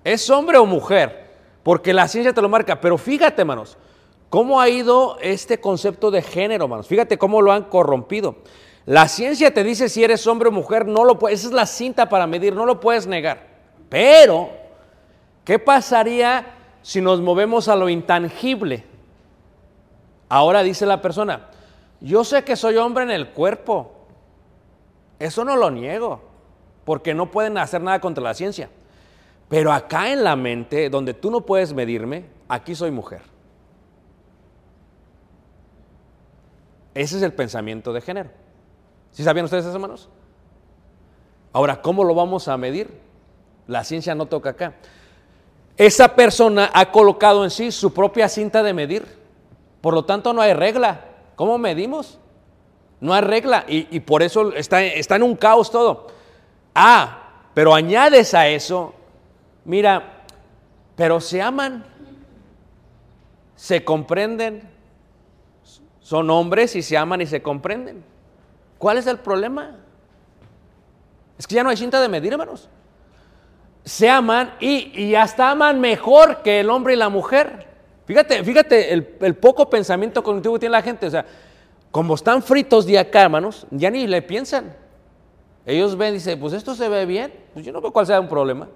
[0.03, 1.31] Es hombre o mujer,
[1.63, 2.81] porque la ciencia te lo marca.
[2.81, 3.77] Pero fíjate, hermanos,
[4.29, 6.87] cómo ha ido este concepto de género, hermanos.
[6.87, 8.37] Fíjate cómo lo han corrompido.
[8.85, 11.65] La ciencia te dice si eres hombre o mujer, no lo puedes, esa es la
[11.67, 13.47] cinta para medir, no lo puedes negar.
[13.89, 14.49] Pero,
[15.45, 18.85] ¿qué pasaría si nos movemos a lo intangible?
[20.29, 21.50] Ahora dice la persona,
[22.01, 23.93] yo sé que soy hombre en el cuerpo.
[25.19, 26.21] Eso no lo niego,
[26.83, 28.69] porque no pueden hacer nada contra la ciencia.
[29.47, 33.21] Pero acá en la mente, donde tú no puedes medirme, aquí soy mujer.
[36.95, 38.31] Ese es el pensamiento de género.
[39.11, 40.09] ¿Sí sabían ustedes eso, hermanos?
[41.53, 42.89] Ahora, ¿cómo lo vamos a medir?
[43.67, 44.73] La ciencia no toca acá.
[45.77, 49.05] Esa persona ha colocado en sí su propia cinta de medir.
[49.81, 51.10] Por lo tanto, no hay regla.
[51.35, 52.19] ¿Cómo medimos?
[52.99, 56.07] No hay regla y, por eso está, está en un caos todo.
[56.75, 57.21] Ah,
[57.53, 58.93] pero añades a eso,
[59.65, 60.23] mira,
[60.95, 61.83] pero se aman,
[63.55, 64.69] se comprenden,
[65.99, 68.03] son hombres y se aman y se comprenden.
[68.77, 69.77] ¿Cuál es el problema?
[71.39, 72.69] Es que ya no hay cinta de medir, hermanos.
[73.83, 77.70] Se aman y, y hasta aman mejor que el hombre y la mujer.
[78.11, 81.07] Fíjate, fíjate el, poco pensamiento cognitivo que tiene la gente.
[81.07, 81.25] O sea,
[81.91, 84.75] como están fritos de acá, hermanos, ya ni le piensan.
[85.65, 87.33] Ellos ven y dicen, pues esto se ve bien.
[87.53, 88.67] Pues yo no veo cuál sea un problema.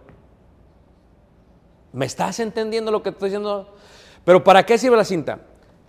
[1.91, 3.75] ¿Me estás entendiendo lo que estoy diciendo?
[4.23, 5.39] Pero ¿para qué sirve la cinta?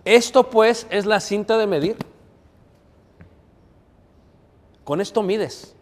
[0.03, 1.95] Esto pues es la cinta de medir.
[4.83, 5.73] Con esto mides.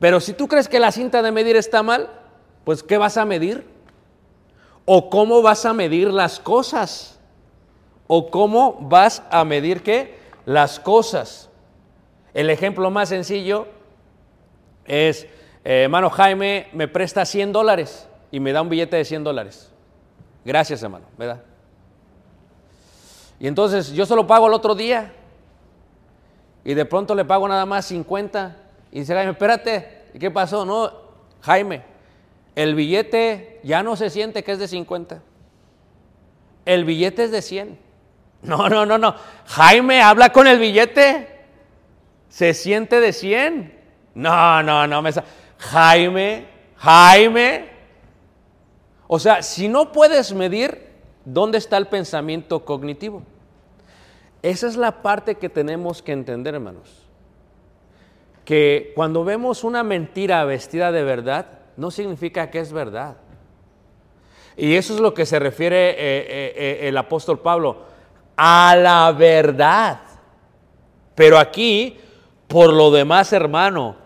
[0.00, 2.10] Pero si tú crees que la cinta de medir está mal,
[2.64, 3.75] pues ¿qué vas a medir?
[4.86, 7.18] ¿O cómo vas a medir las cosas?
[8.06, 10.18] ¿O cómo vas a medir qué?
[10.46, 11.50] Las cosas.
[12.32, 13.66] El ejemplo más sencillo
[14.84, 15.24] es,
[15.64, 19.72] eh, hermano Jaime me presta 100 dólares y me da un billete de 100 dólares.
[20.44, 21.42] Gracias, hermano, ¿verdad?
[23.40, 25.12] Y entonces yo se lo pago el otro día.
[26.64, 28.56] Y de pronto le pago nada más 50.
[28.92, 30.64] Y dice, Jaime, espérate, ¿y qué pasó?
[30.64, 30.92] No,
[31.40, 31.82] Jaime,
[32.56, 35.22] el billete ya no se siente que es de 50.
[36.64, 37.78] El billete es de 100.
[38.42, 39.16] No, no, no, no.
[39.46, 41.26] Jaime, habla con el billete.
[42.28, 43.76] Se siente de 100.
[44.14, 45.02] No, no, no.
[45.02, 45.10] Me...
[45.58, 46.46] Jaime,
[46.76, 47.70] Jaime.
[49.08, 50.92] O sea, si no puedes medir,
[51.24, 53.22] ¿dónde está el pensamiento cognitivo?
[54.42, 57.04] Esa es la parte que tenemos que entender, hermanos.
[58.44, 63.16] Que cuando vemos una mentira vestida de verdad, no significa que es verdad.
[64.56, 67.82] Y eso es lo que se refiere eh, eh, eh, el apóstol Pablo,
[68.36, 70.00] a la verdad.
[71.14, 71.98] Pero aquí,
[72.48, 73.96] por lo demás, hermano,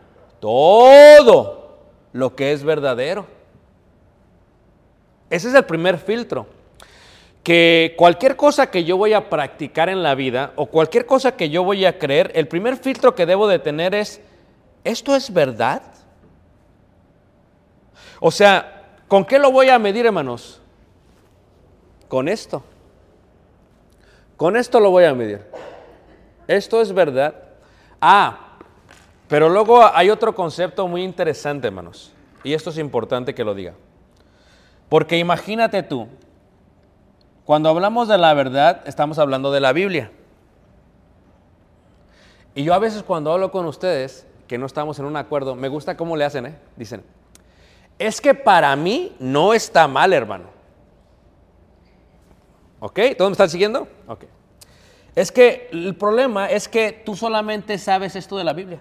[0.41, 1.79] todo
[2.12, 3.27] lo que es verdadero.
[5.29, 6.47] Ese es el primer filtro.
[7.45, 11.49] Que cualquier cosa que yo voy a practicar en la vida o cualquier cosa que
[11.49, 14.21] yo voy a creer, el primer filtro que debo de tener es,
[14.85, 15.83] ¿esto es verdad?
[18.21, 20.61] O sea, ¿con qué lo voy a medir, hermanos?
[22.07, 22.62] Con esto.
[24.37, 25.47] Con esto lo voy a medir.
[26.47, 27.35] Esto es verdad.
[28.01, 28.57] Ah,
[29.29, 32.12] pero luego hay otro concepto muy interesante, hermanos.
[32.43, 33.75] Y esto es importante que lo diga.
[34.89, 36.09] Porque imagínate tú,
[37.45, 40.11] cuando hablamos de la verdad, estamos hablando de la Biblia.
[42.55, 45.68] Y yo a veces cuando hablo con ustedes, que no estamos en un acuerdo, me
[45.68, 46.59] gusta cómo le hacen, ¿eh?
[46.77, 47.05] Dicen,
[48.01, 50.46] es que para mí no está mal, hermano.
[52.80, 52.98] ¿Ok?
[53.18, 53.86] ¿Todos me están siguiendo?
[54.09, 54.24] Ok.
[55.14, 58.80] Es que el problema es que tú solamente sabes esto de la Biblia.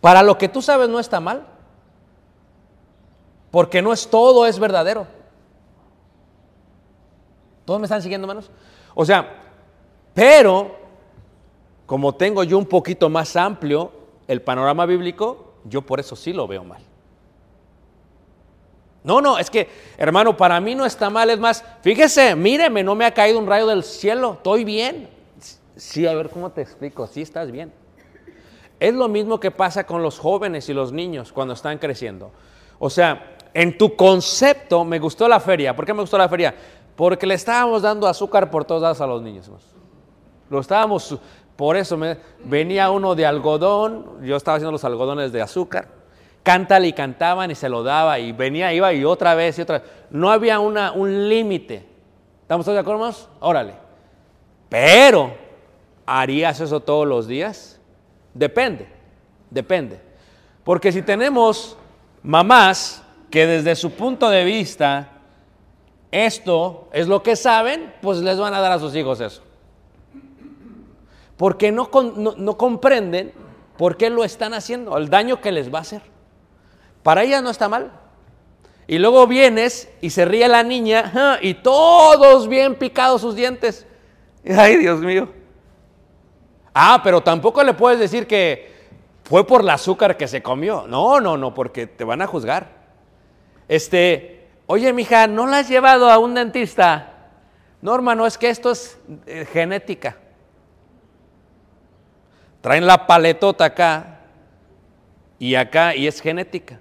[0.00, 1.46] Para lo que tú sabes no está mal.
[3.50, 5.06] Porque no es todo, es verdadero.
[7.66, 8.50] ¿Todos me están siguiendo, hermanos?
[8.94, 9.42] O sea,
[10.14, 10.78] pero
[11.84, 13.92] como tengo yo un poquito más amplio
[14.26, 16.87] el panorama bíblico, yo por eso sí lo veo mal.
[19.04, 21.30] No, no, es que, hermano, para mí no está mal.
[21.30, 25.08] Es más, fíjese, míreme, no me ha caído un rayo del cielo, estoy bien.
[25.76, 27.72] Sí, a ver cómo te explico, sí estás bien.
[28.80, 32.32] Es lo mismo que pasa con los jóvenes y los niños cuando están creciendo.
[32.78, 35.74] O sea, en tu concepto, me gustó la feria.
[35.74, 36.54] ¿Por qué me gustó la feria?
[36.94, 39.50] Porque le estábamos dando azúcar por todos lados a los niños.
[40.50, 41.18] Lo estábamos,
[41.56, 45.97] por eso me, venía uno de algodón, yo estaba haciendo los algodones de azúcar
[46.48, 49.80] cántale y cantaban y se lo daba y venía, iba y otra vez y otra
[49.80, 49.90] vez.
[50.08, 51.86] No había una, un límite.
[52.40, 53.28] ¿Estamos todos de acuerdo, más?
[53.40, 53.74] Órale.
[54.70, 55.36] Pero,
[56.06, 57.78] ¿harías eso todos los días?
[58.32, 58.88] Depende,
[59.50, 60.00] depende.
[60.64, 61.76] Porque si tenemos
[62.22, 65.18] mamás que desde su punto de vista
[66.10, 69.42] esto es lo que saben, pues les van a dar a sus hijos eso.
[71.36, 73.34] Porque no, no, no comprenden
[73.76, 76.16] por qué lo están haciendo, el daño que les va a hacer.
[77.08, 77.90] Para ella no está mal.
[78.86, 83.86] Y luego vienes y se ríe la niña y todos bien picados sus dientes.
[84.46, 85.30] Ay, Dios mío.
[86.74, 88.70] Ah, pero tampoco le puedes decir que
[89.24, 90.86] fue por el azúcar que se comió.
[90.86, 92.72] No, no, no, porque te van a juzgar.
[93.68, 97.30] Este, oye, mija, ¿no la has llevado a un dentista?
[97.80, 100.18] No, hermano, es que esto es eh, genética.
[102.60, 104.20] Traen la paletota acá
[105.38, 106.80] y acá y es genética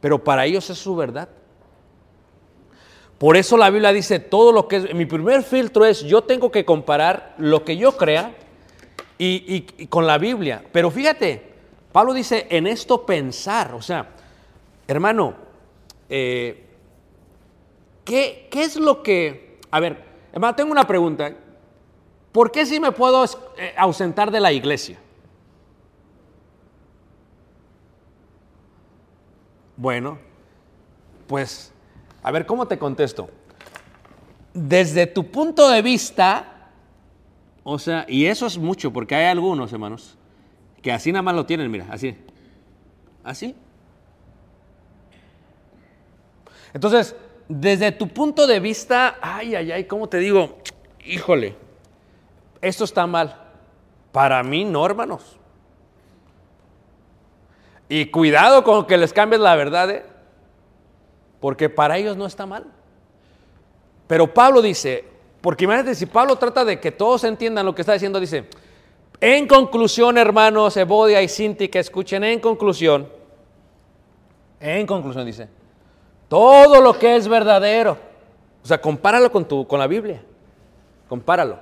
[0.00, 1.28] pero para ellos es su verdad.
[3.18, 6.50] Por eso la Biblia dice todo lo que es, mi primer filtro es yo tengo
[6.50, 8.34] que comparar lo que yo crea
[9.18, 10.64] y, con la Biblia.
[10.72, 11.42] Pero fíjate,
[11.92, 14.08] Pablo dice en esto pensar, o sea,
[14.88, 15.34] hermano,
[16.08, 16.64] eh,
[18.04, 21.30] ¿qué, ¿qué, es lo que, a ver, hermano, tengo una pregunta,
[22.32, 23.22] ¿por qué si me puedo
[23.58, 24.98] eh, ausentar de la iglesia?
[29.80, 30.18] Bueno,
[31.26, 31.72] pues,
[32.22, 33.30] a ver, ¿cómo te contesto?
[34.52, 36.68] Desde tu punto de vista,
[37.64, 40.18] o sea, y eso es mucho, porque hay algunos, hermanos,
[40.82, 42.14] que así nada más lo tienen, mira, así.
[43.24, 43.54] Así.
[46.74, 47.16] Entonces,
[47.48, 50.58] desde tu punto de vista, ay, ay, ay, ¿cómo te digo?
[51.06, 51.56] Híjole,
[52.60, 53.34] esto está mal.
[54.12, 55.39] Para mí no, hermanos.
[57.90, 60.04] Y cuidado con que les cambies la verdad, ¿eh?
[61.40, 62.64] porque para ellos no está mal.
[64.06, 65.04] Pero Pablo dice,
[65.40, 68.48] porque imagínate si Pablo trata de que todos entiendan lo que está diciendo, dice,
[69.20, 73.08] en conclusión, hermanos, Ebodia y Sinti, que escuchen, en conclusión,
[74.60, 75.48] en conclusión dice,
[76.28, 77.98] todo lo que es verdadero,
[78.62, 80.22] o sea, compáralo con, tu, con la Biblia.
[81.08, 81.58] compáralo.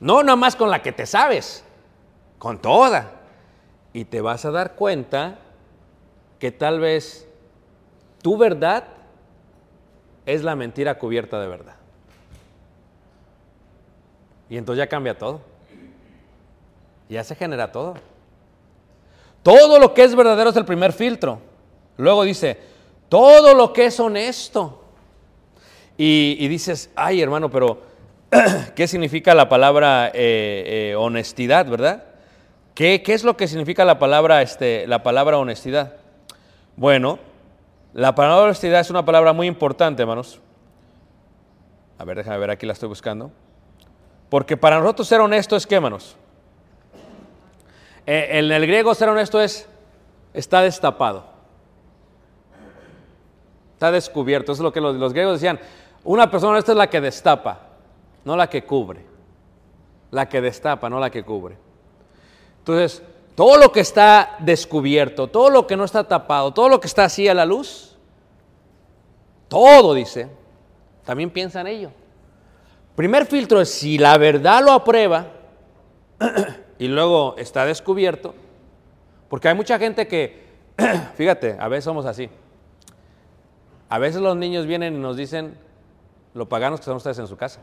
[0.00, 1.64] No nada más con la que te sabes,
[2.38, 3.23] con toda.
[3.94, 5.38] Y te vas a dar cuenta
[6.38, 7.26] que tal vez
[8.20, 8.84] tu verdad
[10.26, 11.76] es la mentira cubierta de verdad.
[14.50, 15.40] Y entonces ya cambia todo.
[17.08, 17.94] Ya se genera todo.
[19.42, 21.38] Todo lo que es verdadero es el primer filtro.
[21.96, 22.58] Luego dice,
[23.08, 24.82] todo lo que es honesto.
[25.96, 27.82] Y, dices, ay hermano, pero
[28.74, 32.13] ¿qué significa la palabra eh, eh, honestidad, verdad?
[32.74, 35.94] ¿Qué, ¿Qué, es lo que significa la palabra, este, la palabra honestidad?
[36.76, 37.18] Bueno,
[37.92, 40.40] la palabra honestidad es una palabra muy importante, hermanos.
[41.98, 43.30] A ver, déjame ver, aquí la estoy buscando.
[44.28, 46.16] Porque para nosotros ser honesto es qué, hermanos?
[48.06, 49.68] Eh, en el griego ser honesto es,
[50.32, 51.24] está destapado.
[53.74, 54.52] Está descubierto.
[54.52, 55.60] Eso es lo que los, griegos decían.
[56.02, 57.60] Una persona honesta es la que destapa,
[58.24, 59.04] no la que cubre.
[60.10, 61.56] La que destapa, no la que cubre.
[62.64, 63.02] Entonces,
[63.34, 67.04] todo lo que está descubierto, todo lo que no está tapado, todo lo que está
[67.04, 67.94] así a la luz,
[69.48, 70.30] todo dice,
[71.04, 71.90] también piensa en ello.
[72.96, 75.26] Primer filtro es si la verdad lo aprueba
[76.78, 78.34] y luego está descubierto,
[79.28, 80.42] porque hay mucha gente que,
[81.16, 82.30] fíjate, a veces somos así.
[83.90, 85.58] A veces los niños vienen y nos dicen
[86.32, 87.60] lo paganos que son ustedes en su casa.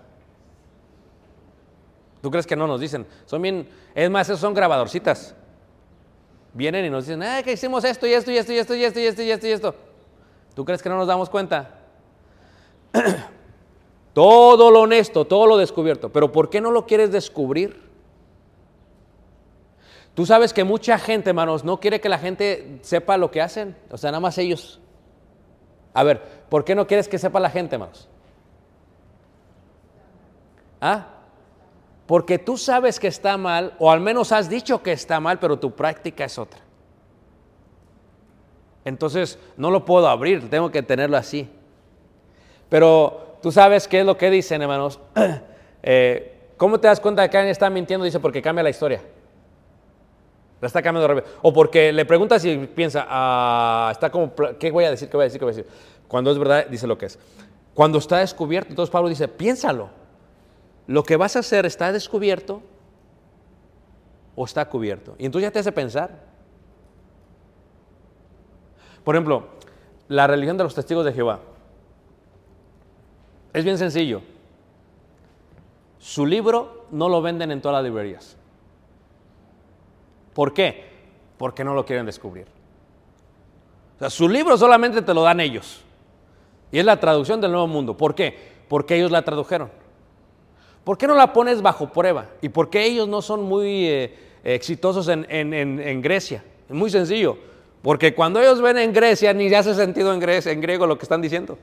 [2.22, 3.08] ¿Tú crees que no nos dicen?
[3.26, 5.36] Son bien, es más, esos son grabadorcitas.
[6.54, 8.84] Vienen y nos dicen, eh, que hicimos esto y esto y esto y esto y
[8.84, 9.76] esto y esto y esto y esto.
[10.54, 11.80] ¿Tú crees que no nos damos cuenta?
[14.14, 16.12] todo lo honesto, todo lo descubierto.
[16.12, 17.90] Pero ¿por qué no lo quieres descubrir?
[20.14, 23.76] Tú sabes que mucha gente, hermanos, no quiere que la gente sepa lo que hacen.
[23.90, 24.82] O sea, nada más ellos.
[25.94, 28.10] A ver, ¿por qué no quieres que sepa la gente, hermanos?
[30.82, 31.21] ¿Ah?
[32.12, 35.58] Porque tú sabes que está mal, o al menos has dicho que está mal, pero
[35.58, 36.60] tu práctica es otra.
[38.84, 41.50] Entonces, no lo puedo abrir, tengo que tenerlo así.
[42.68, 45.00] Pero tú sabes qué es lo que dicen, hermanos.
[45.84, 48.04] Eh, ¿Cómo te das cuenta de que alguien está mintiendo?
[48.04, 49.02] Dice, porque cambia la historia.
[50.60, 51.24] La está cambiando revés.
[51.42, 55.08] O porque le preguntas y piensa, ah, está como, ¿qué voy a decir?
[55.08, 55.40] ¿Qué voy a decir?
[55.40, 55.72] ¿Qué voy a decir?
[56.10, 57.18] Cuando es verdad, dice lo que es.
[57.74, 60.01] Cuando está descubierto, entonces Pablo dice, piénsalo.
[60.92, 62.62] Lo que vas a hacer está descubierto
[64.36, 65.16] o está cubierto.
[65.18, 66.26] Y entonces ya te hace pensar.
[69.06, 69.48] Por ejemplo,
[70.10, 71.40] la religión de los testigos de Jehová.
[73.54, 74.22] Es bien sencillo.
[75.98, 78.36] Su libro no lo venden en todas las librerías.
[80.34, 80.90] ¿Por qué?
[81.38, 82.48] Porque no lo quieren descubrir.
[83.96, 85.86] O sea, su libro solamente te lo dan ellos.
[86.70, 87.96] Y es la traducción del Nuevo Mundo.
[87.96, 88.38] ¿Por qué?
[88.68, 89.80] Porque ellos la tradujeron.
[90.84, 92.28] ¿Por qué no la pones bajo prueba?
[92.42, 94.14] ¿Y por qué ellos no son muy eh,
[94.44, 96.44] exitosos en, en, Grecia?
[96.68, 97.38] Es muy sencillo.
[97.82, 101.22] Porque cuando ellos ven en Grecia, ni hace sentido en, en griego lo que están
[101.22, 101.58] diciendo.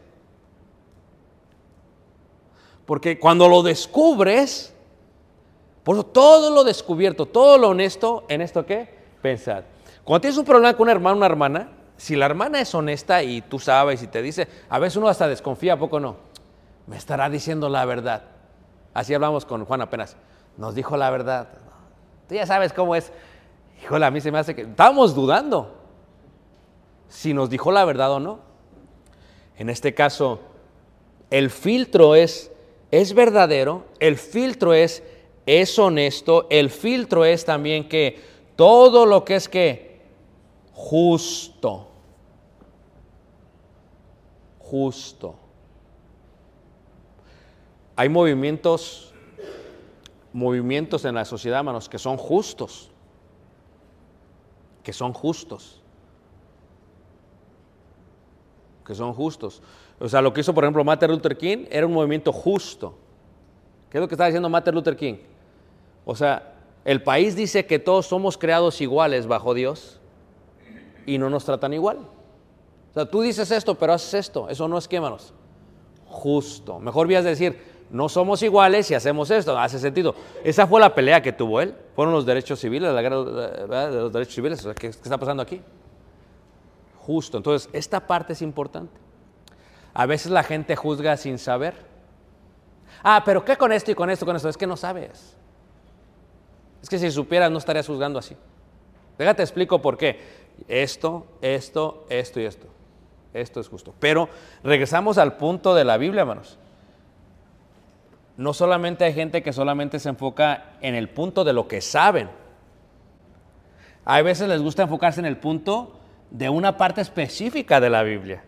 [2.87, 4.73] Porque cuando lo descubres,
[5.83, 8.89] por eso todo lo descubierto, todo lo honesto, ¿en esto qué?
[9.21, 9.64] Pensar.
[10.05, 13.43] Cuando tienes un problema con un hermano, una hermana, si la hermana es honesta y
[13.43, 16.16] tú sabes y te dice, a veces uno hasta desconfía, ¿a poco no?
[16.87, 18.38] Me estará diciendo la verdad.
[18.99, 20.17] Así hablamos con Juan apenas.
[20.57, 21.47] Nos dijo la verdad.
[22.29, 23.13] Tú ya sabes cómo es.
[23.81, 24.63] Híjole, a mí se me hace que...
[24.63, 25.77] Estábamos dudando
[27.09, 28.41] si nos dijo la verdad o no.
[29.57, 30.41] En este caso,
[31.31, 32.51] el filtro es,
[32.91, 35.05] es verdadero, el filtro es
[35.47, 38.21] es honesto, el filtro es también que
[38.57, 40.03] todo lo que es que
[40.73, 41.87] justo,
[44.59, 45.37] justo.
[47.99, 49.13] Hay movimientos,
[50.33, 52.93] movimientos en la sociedad, hermanos, que son justos,
[54.85, 55.83] que son justos,
[58.87, 59.61] que son justos.
[59.99, 62.95] O sea, lo que hizo, por ejemplo, Martin Luther King era un movimiento justo.
[63.91, 65.17] ¿Qué es lo que está diciendo Martin Luther King?
[66.05, 69.99] O sea, el país dice que todos somos creados iguales bajo Dios
[71.05, 71.99] y no nos tratan igual.
[72.93, 74.49] O sea, tú dices esto, pero haces esto.
[74.49, 75.03] Eso no es qué,
[76.07, 76.79] Justo.
[76.79, 79.59] Mejor vías decir, no somos iguales y hacemos esto.
[79.59, 80.14] Hace sentido.
[80.45, 81.74] Esa fue la pelea que tuvo él.
[81.95, 84.66] Fueron los derechos civiles, la guerra de los derechos civiles.
[84.66, 85.62] ¿qué, ¿Qué está pasando aquí?
[86.99, 87.39] Justo.
[87.39, 88.99] Entonces, esta parte es importante.
[89.95, 91.74] A veces la gente juzga sin saber.
[93.03, 94.49] Ah, pero ¿qué con esto y con esto, con esto?
[94.49, 95.36] Es que no sabes.
[96.82, 98.36] Es que si supieras no estarías juzgando así.
[99.16, 100.20] Déjate explico por qué.
[100.68, 102.66] Esto, esto, esto y esto.
[103.32, 103.95] Esto es justo.
[103.99, 104.28] Pero
[104.62, 106.59] regresamos al punto de la Biblia, hermanos.
[108.39, 112.30] No solamente hay gente que solamente se enfoca en el punto de lo que saben.
[114.05, 115.99] Hay veces les gusta enfocarse en el punto
[116.30, 118.45] de una parte específica de la Biblia.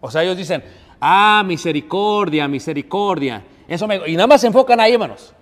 [0.00, 0.64] O sea, ellos dicen,
[1.00, 3.44] ah, misericordia, misericordia.
[3.68, 4.00] Eso me...
[4.08, 5.32] Y nada más se enfocan ahí, hermanos.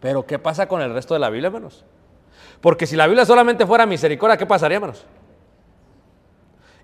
[0.00, 1.82] Pero ¿qué pasa con el resto de la Biblia, hermanos?
[2.60, 5.06] Porque si la Biblia solamente fuera misericordia, ¿qué pasaría, hermanos?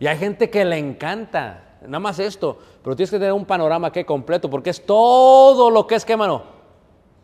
[0.01, 3.93] Y hay gente que le encanta, nada más esto, pero tienes que tener un panorama
[3.93, 6.43] que completo, porque es todo lo que es que, hermano.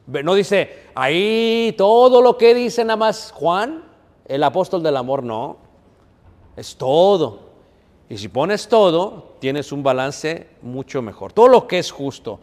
[0.07, 3.85] No dice, ahí todo lo que dice nada más Juan,
[4.27, 5.57] el apóstol del amor, no.
[6.57, 7.41] Es todo.
[8.09, 11.33] Y si pones todo, tienes un balance mucho mejor.
[11.33, 12.39] Todo lo que es justo,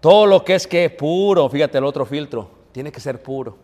[0.00, 3.56] todo lo que es que puro, fíjate el otro filtro, tiene que ser puro.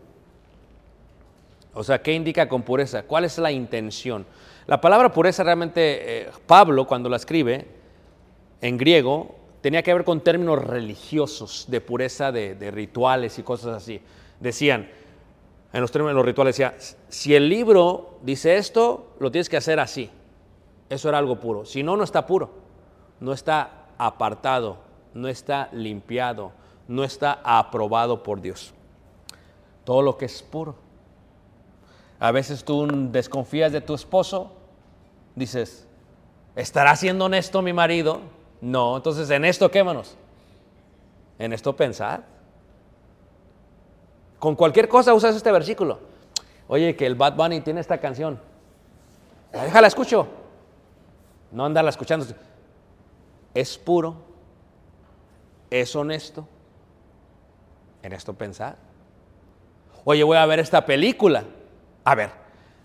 [1.73, 3.03] O sea, ¿qué indica con pureza?
[3.03, 4.25] ¿Cuál es la intención?
[4.67, 7.67] La palabra pureza realmente, eh, Pablo cuando la escribe
[8.61, 13.75] en griego, tenía que ver con términos religiosos, de pureza de, de rituales y cosas
[13.75, 14.01] así.
[14.39, 14.89] Decían,
[15.73, 16.75] en los términos de los rituales, decía,
[17.09, 20.09] si el libro dice esto, lo tienes que hacer así.
[20.87, 21.65] Eso era algo puro.
[21.65, 22.51] Si no, no está puro.
[23.19, 24.77] No está apartado,
[25.13, 26.51] no está limpiado,
[26.87, 28.73] no está aprobado por Dios.
[29.83, 30.75] Todo lo que es puro.
[32.19, 34.51] A veces tú desconfías de tu esposo,
[35.35, 35.87] dices,
[36.55, 38.21] ¿estará siendo honesto mi marido?
[38.61, 40.15] No, entonces en esto quémanos.
[41.37, 42.23] En esto pensar.
[44.39, 45.99] Con cualquier cosa usas este versículo.
[46.67, 48.39] Oye, que el Bad Bunny tiene esta canción.
[49.51, 50.27] Déjala escucho.
[51.51, 52.25] No andarla escuchando.
[53.53, 54.15] Es puro.
[55.69, 56.47] Es honesto.
[58.01, 58.77] En esto pensar.
[60.05, 61.43] Oye, voy a ver esta película.
[62.03, 62.31] A ver,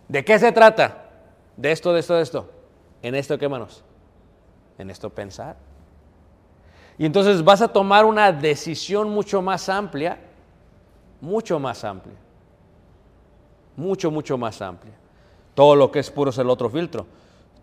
[0.09, 1.05] ¿de qué se trata?
[1.57, 2.51] De esto, de esto, de esto.
[3.03, 3.85] En esto, ¿qué manos?
[4.79, 5.57] En esto pensar.
[6.97, 10.19] Y entonces vas a tomar una decisión mucho más amplia
[11.21, 12.17] mucho más amplia.
[13.77, 14.95] Mucho, mucho más amplia.
[15.55, 17.07] Todo lo que es puro es el otro filtro.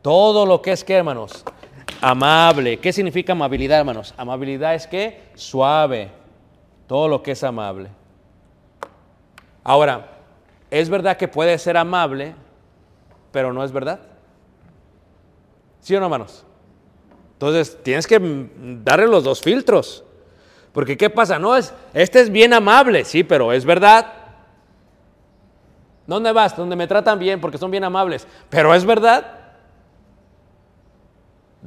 [0.02, 1.44] Todo lo que es, ¿qué, hermanos?
[2.02, 2.80] Amable.
[2.80, 4.14] ¿Qué significa amabilidad, hermanos?
[4.18, 6.12] Amabilidad es que suave.
[6.88, 7.90] Todo lo que es amable.
[9.64, 10.15] Ahora,
[10.80, 12.36] es verdad que puede ser amable,
[13.32, 14.02] pero no es verdad.
[15.80, 16.46] ¿Sí o no, hermanos?
[17.34, 18.20] Entonces, tienes que
[18.84, 20.04] darle los dos filtros.
[20.74, 21.40] Porque ¿qué pasa?
[21.40, 24.12] No es, este es bien amable, sí, pero es verdad.
[26.06, 26.58] ¿Dónde vas?
[26.58, 28.28] Donde me tratan bien porque son bien amables.
[28.50, 29.40] Pero es verdad.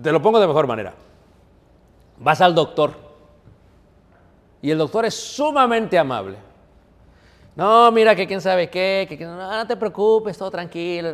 [0.03, 0.93] Te lo pongo de mejor manera.
[2.19, 2.93] Vas al doctor
[4.61, 6.48] y el doctor es sumamente amable.
[7.59, 11.11] No, mira que quién sabe qué, que, no, no te preocupes, todo tranquilo.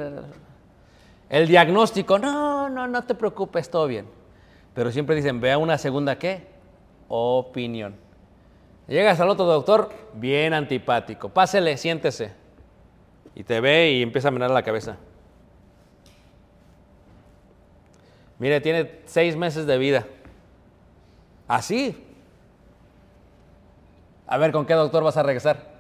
[1.31, 4.07] El diagnóstico, no, no, no te preocupes, todo bien.
[4.75, 6.47] Pero siempre dicen, vea una segunda qué,
[7.09, 7.97] opinión.
[8.87, 11.31] Llegas al otro doctor, bien antipático.
[11.31, 12.35] Pásele, siéntese.
[13.35, 14.99] Y te ve y empieza a mirar la cabeza.
[18.39, 20.07] Mire, tiene seis meses de vida.
[21.49, 22.05] Así.
[24.27, 25.74] A ver, ¿con qué doctor vas a regresar?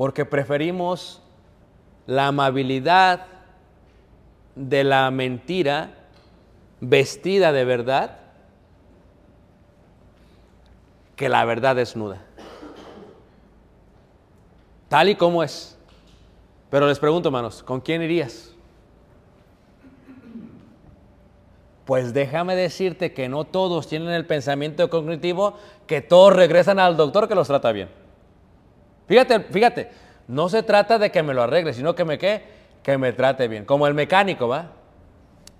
[0.00, 1.20] Porque preferimos
[2.06, 3.26] la amabilidad
[4.54, 5.90] de la mentira
[6.80, 8.16] vestida de verdad
[11.16, 12.22] que la verdad desnuda.
[14.88, 15.76] Tal y como es.
[16.70, 18.54] Pero les pregunto, hermanos, ¿con quién irías?
[21.84, 27.28] Pues déjame decirte que no todos tienen el pensamiento cognitivo que todos regresan al doctor
[27.28, 27.99] que los trata bien.
[29.10, 29.90] Fíjate, fíjate,
[30.28, 33.64] no se trata de que me lo arregle, sino que me que me trate bien.
[33.64, 34.70] Como el mecánico, ¿va?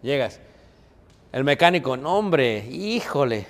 [0.02, 0.38] Llegas,
[1.32, 3.48] el mecánico, no hombre, híjole.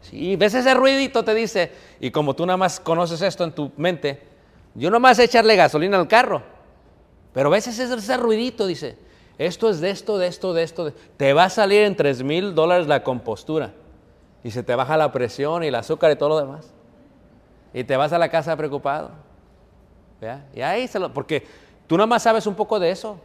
[0.00, 1.70] Sí, ves ese ruidito, te dice.
[2.00, 4.22] Y como tú nada más conoces esto en tu mente,
[4.74, 6.42] yo nada más echarle gasolina al carro.
[7.34, 8.96] Pero ves ese, ese ruidito, dice.
[9.36, 10.94] Esto es de esto, de esto, de esto.
[11.18, 13.74] Te va a salir en 3 mil dólares la compostura.
[14.42, 16.72] Y se te baja la presión y el azúcar y todo lo demás.
[17.74, 19.10] Y te vas a la casa preocupado.
[20.54, 21.12] Y ahí se lo.
[21.12, 21.46] Porque
[21.86, 23.18] tú nada más sabes un poco de eso.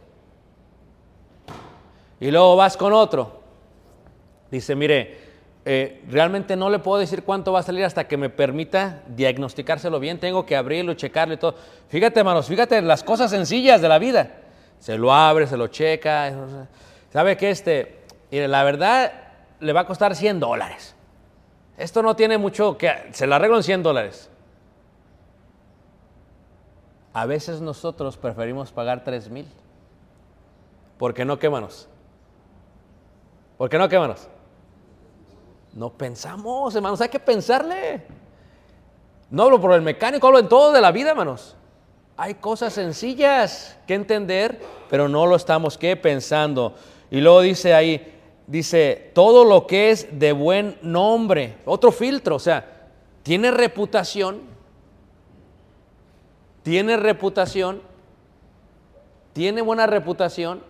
[2.20, 3.40] Y luego vas con otro.
[4.50, 5.18] Dice, mire,
[5.64, 10.00] eh, realmente no le puedo decir cuánto va a salir hasta que me permita diagnosticárselo
[10.00, 10.18] bien.
[10.18, 11.54] Tengo que abrirlo, checarlo y todo.
[11.88, 14.30] Fíjate, hermanos, fíjate las cosas sencillas de la vida.
[14.78, 16.32] Se lo abre, se lo checa.
[17.12, 17.50] ¿Sabe qué?
[17.50, 19.12] Este, mire, la verdad
[19.60, 20.94] le va a costar 100 dólares.
[21.76, 22.90] Esto no tiene mucho que...
[23.12, 24.30] Se lo arreglo en 100 dólares.
[27.18, 29.44] A veces nosotros preferimos pagar 3 mil.
[30.98, 31.50] Porque no, qué,
[33.56, 34.28] ¿Por qué no, qué, hermanos?
[35.72, 38.04] No pensamos, hermanos, hay que pensarle.
[39.30, 41.56] No hablo por el mecánico, hablo en todo de la vida, hermanos.
[42.16, 45.96] Hay cosas sencillas que entender, pero no lo estamos ¿qué?
[45.96, 46.76] pensando.
[47.10, 48.16] Y luego dice ahí,
[48.46, 52.90] dice, todo lo que es de buen nombre, otro filtro, o sea,
[53.24, 54.56] tiene reputación,
[56.68, 57.80] tiene reputación,
[59.32, 60.62] tiene buena reputación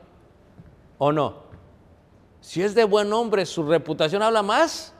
[0.97, 1.35] o no.
[2.41, 4.95] Si es de buen nombre, su reputación habla más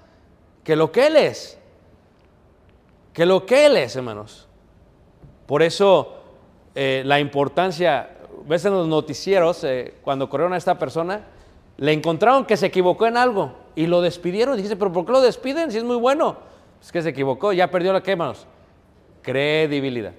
[0.65, 1.57] que lo que él es,
[3.13, 4.49] que lo que él es, hermanos.
[5.47, 6.15] Por eso
[6.75, 8.17] eh, la importancia,
[8.49, 11.27] ves en los noticieros, eh, cuando corrieron a esta persona,
[11.77, 14.57] le encontraron que se equivocó en algo y lo despidieron.
[14.57, 16.39] Dice, pero ¿por qué lo despiden si es muy bueno?
[16.83, 18.49] Es que se equivocó, ya perdió la que, hermanos.
[19.23, 20.13] Credibilidad.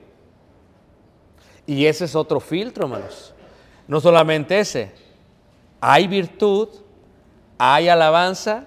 [1.69, 3.31] Y ese es otro filtro, hermanos.
[3.87, 4.91] No solamente ese.
[5.79, 6.67] Hay virtud,
[7.59, 8.63] hay alabanza.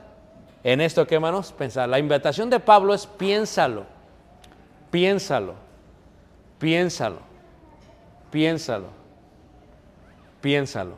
[0.63, 1.51] En esto, ¿qué, hermanos?
[1.51, 1.89] Pensar.
[1.89, 3.87] La invitación de Pablo es piénsalo,
[4.93, 5.55] piénsalo,
[6.61, 7.19] piénsalo,
[8.31, 8.87] piénsalo,
[10.41, 10.95] piénsalo.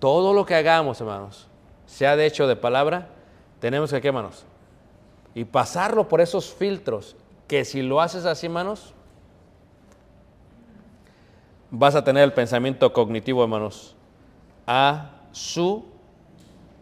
[0.00, 1.46] Todo lo que hagamos, hermanos,
[1.86, 3.10] sea de hecho de palabra,
[3.60, 4.44] tenemos que, ¿qué, hermanos?
[5.36, 7.14] Y pasarlo por esos filtros,
[7.46, 8.92] que si lo haces así, hermanos,
[11.72, 13.96] vas a tener el pensamiento cognitivo, hermanos,
[14.66, 15.84] a su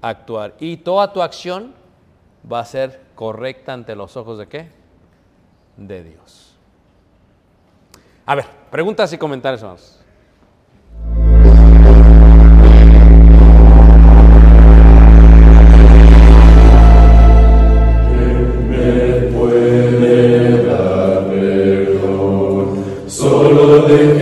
[0.02, 0.54] actuar.
[0.58, 1.72] Y toda tu acción
[2.50, 4.68] va a ser correcta ante los ojos de qué?
[5.76, 6.56] De Dios.
[8.26, 9.99] A ver, preguntas y comentarios, hermanos.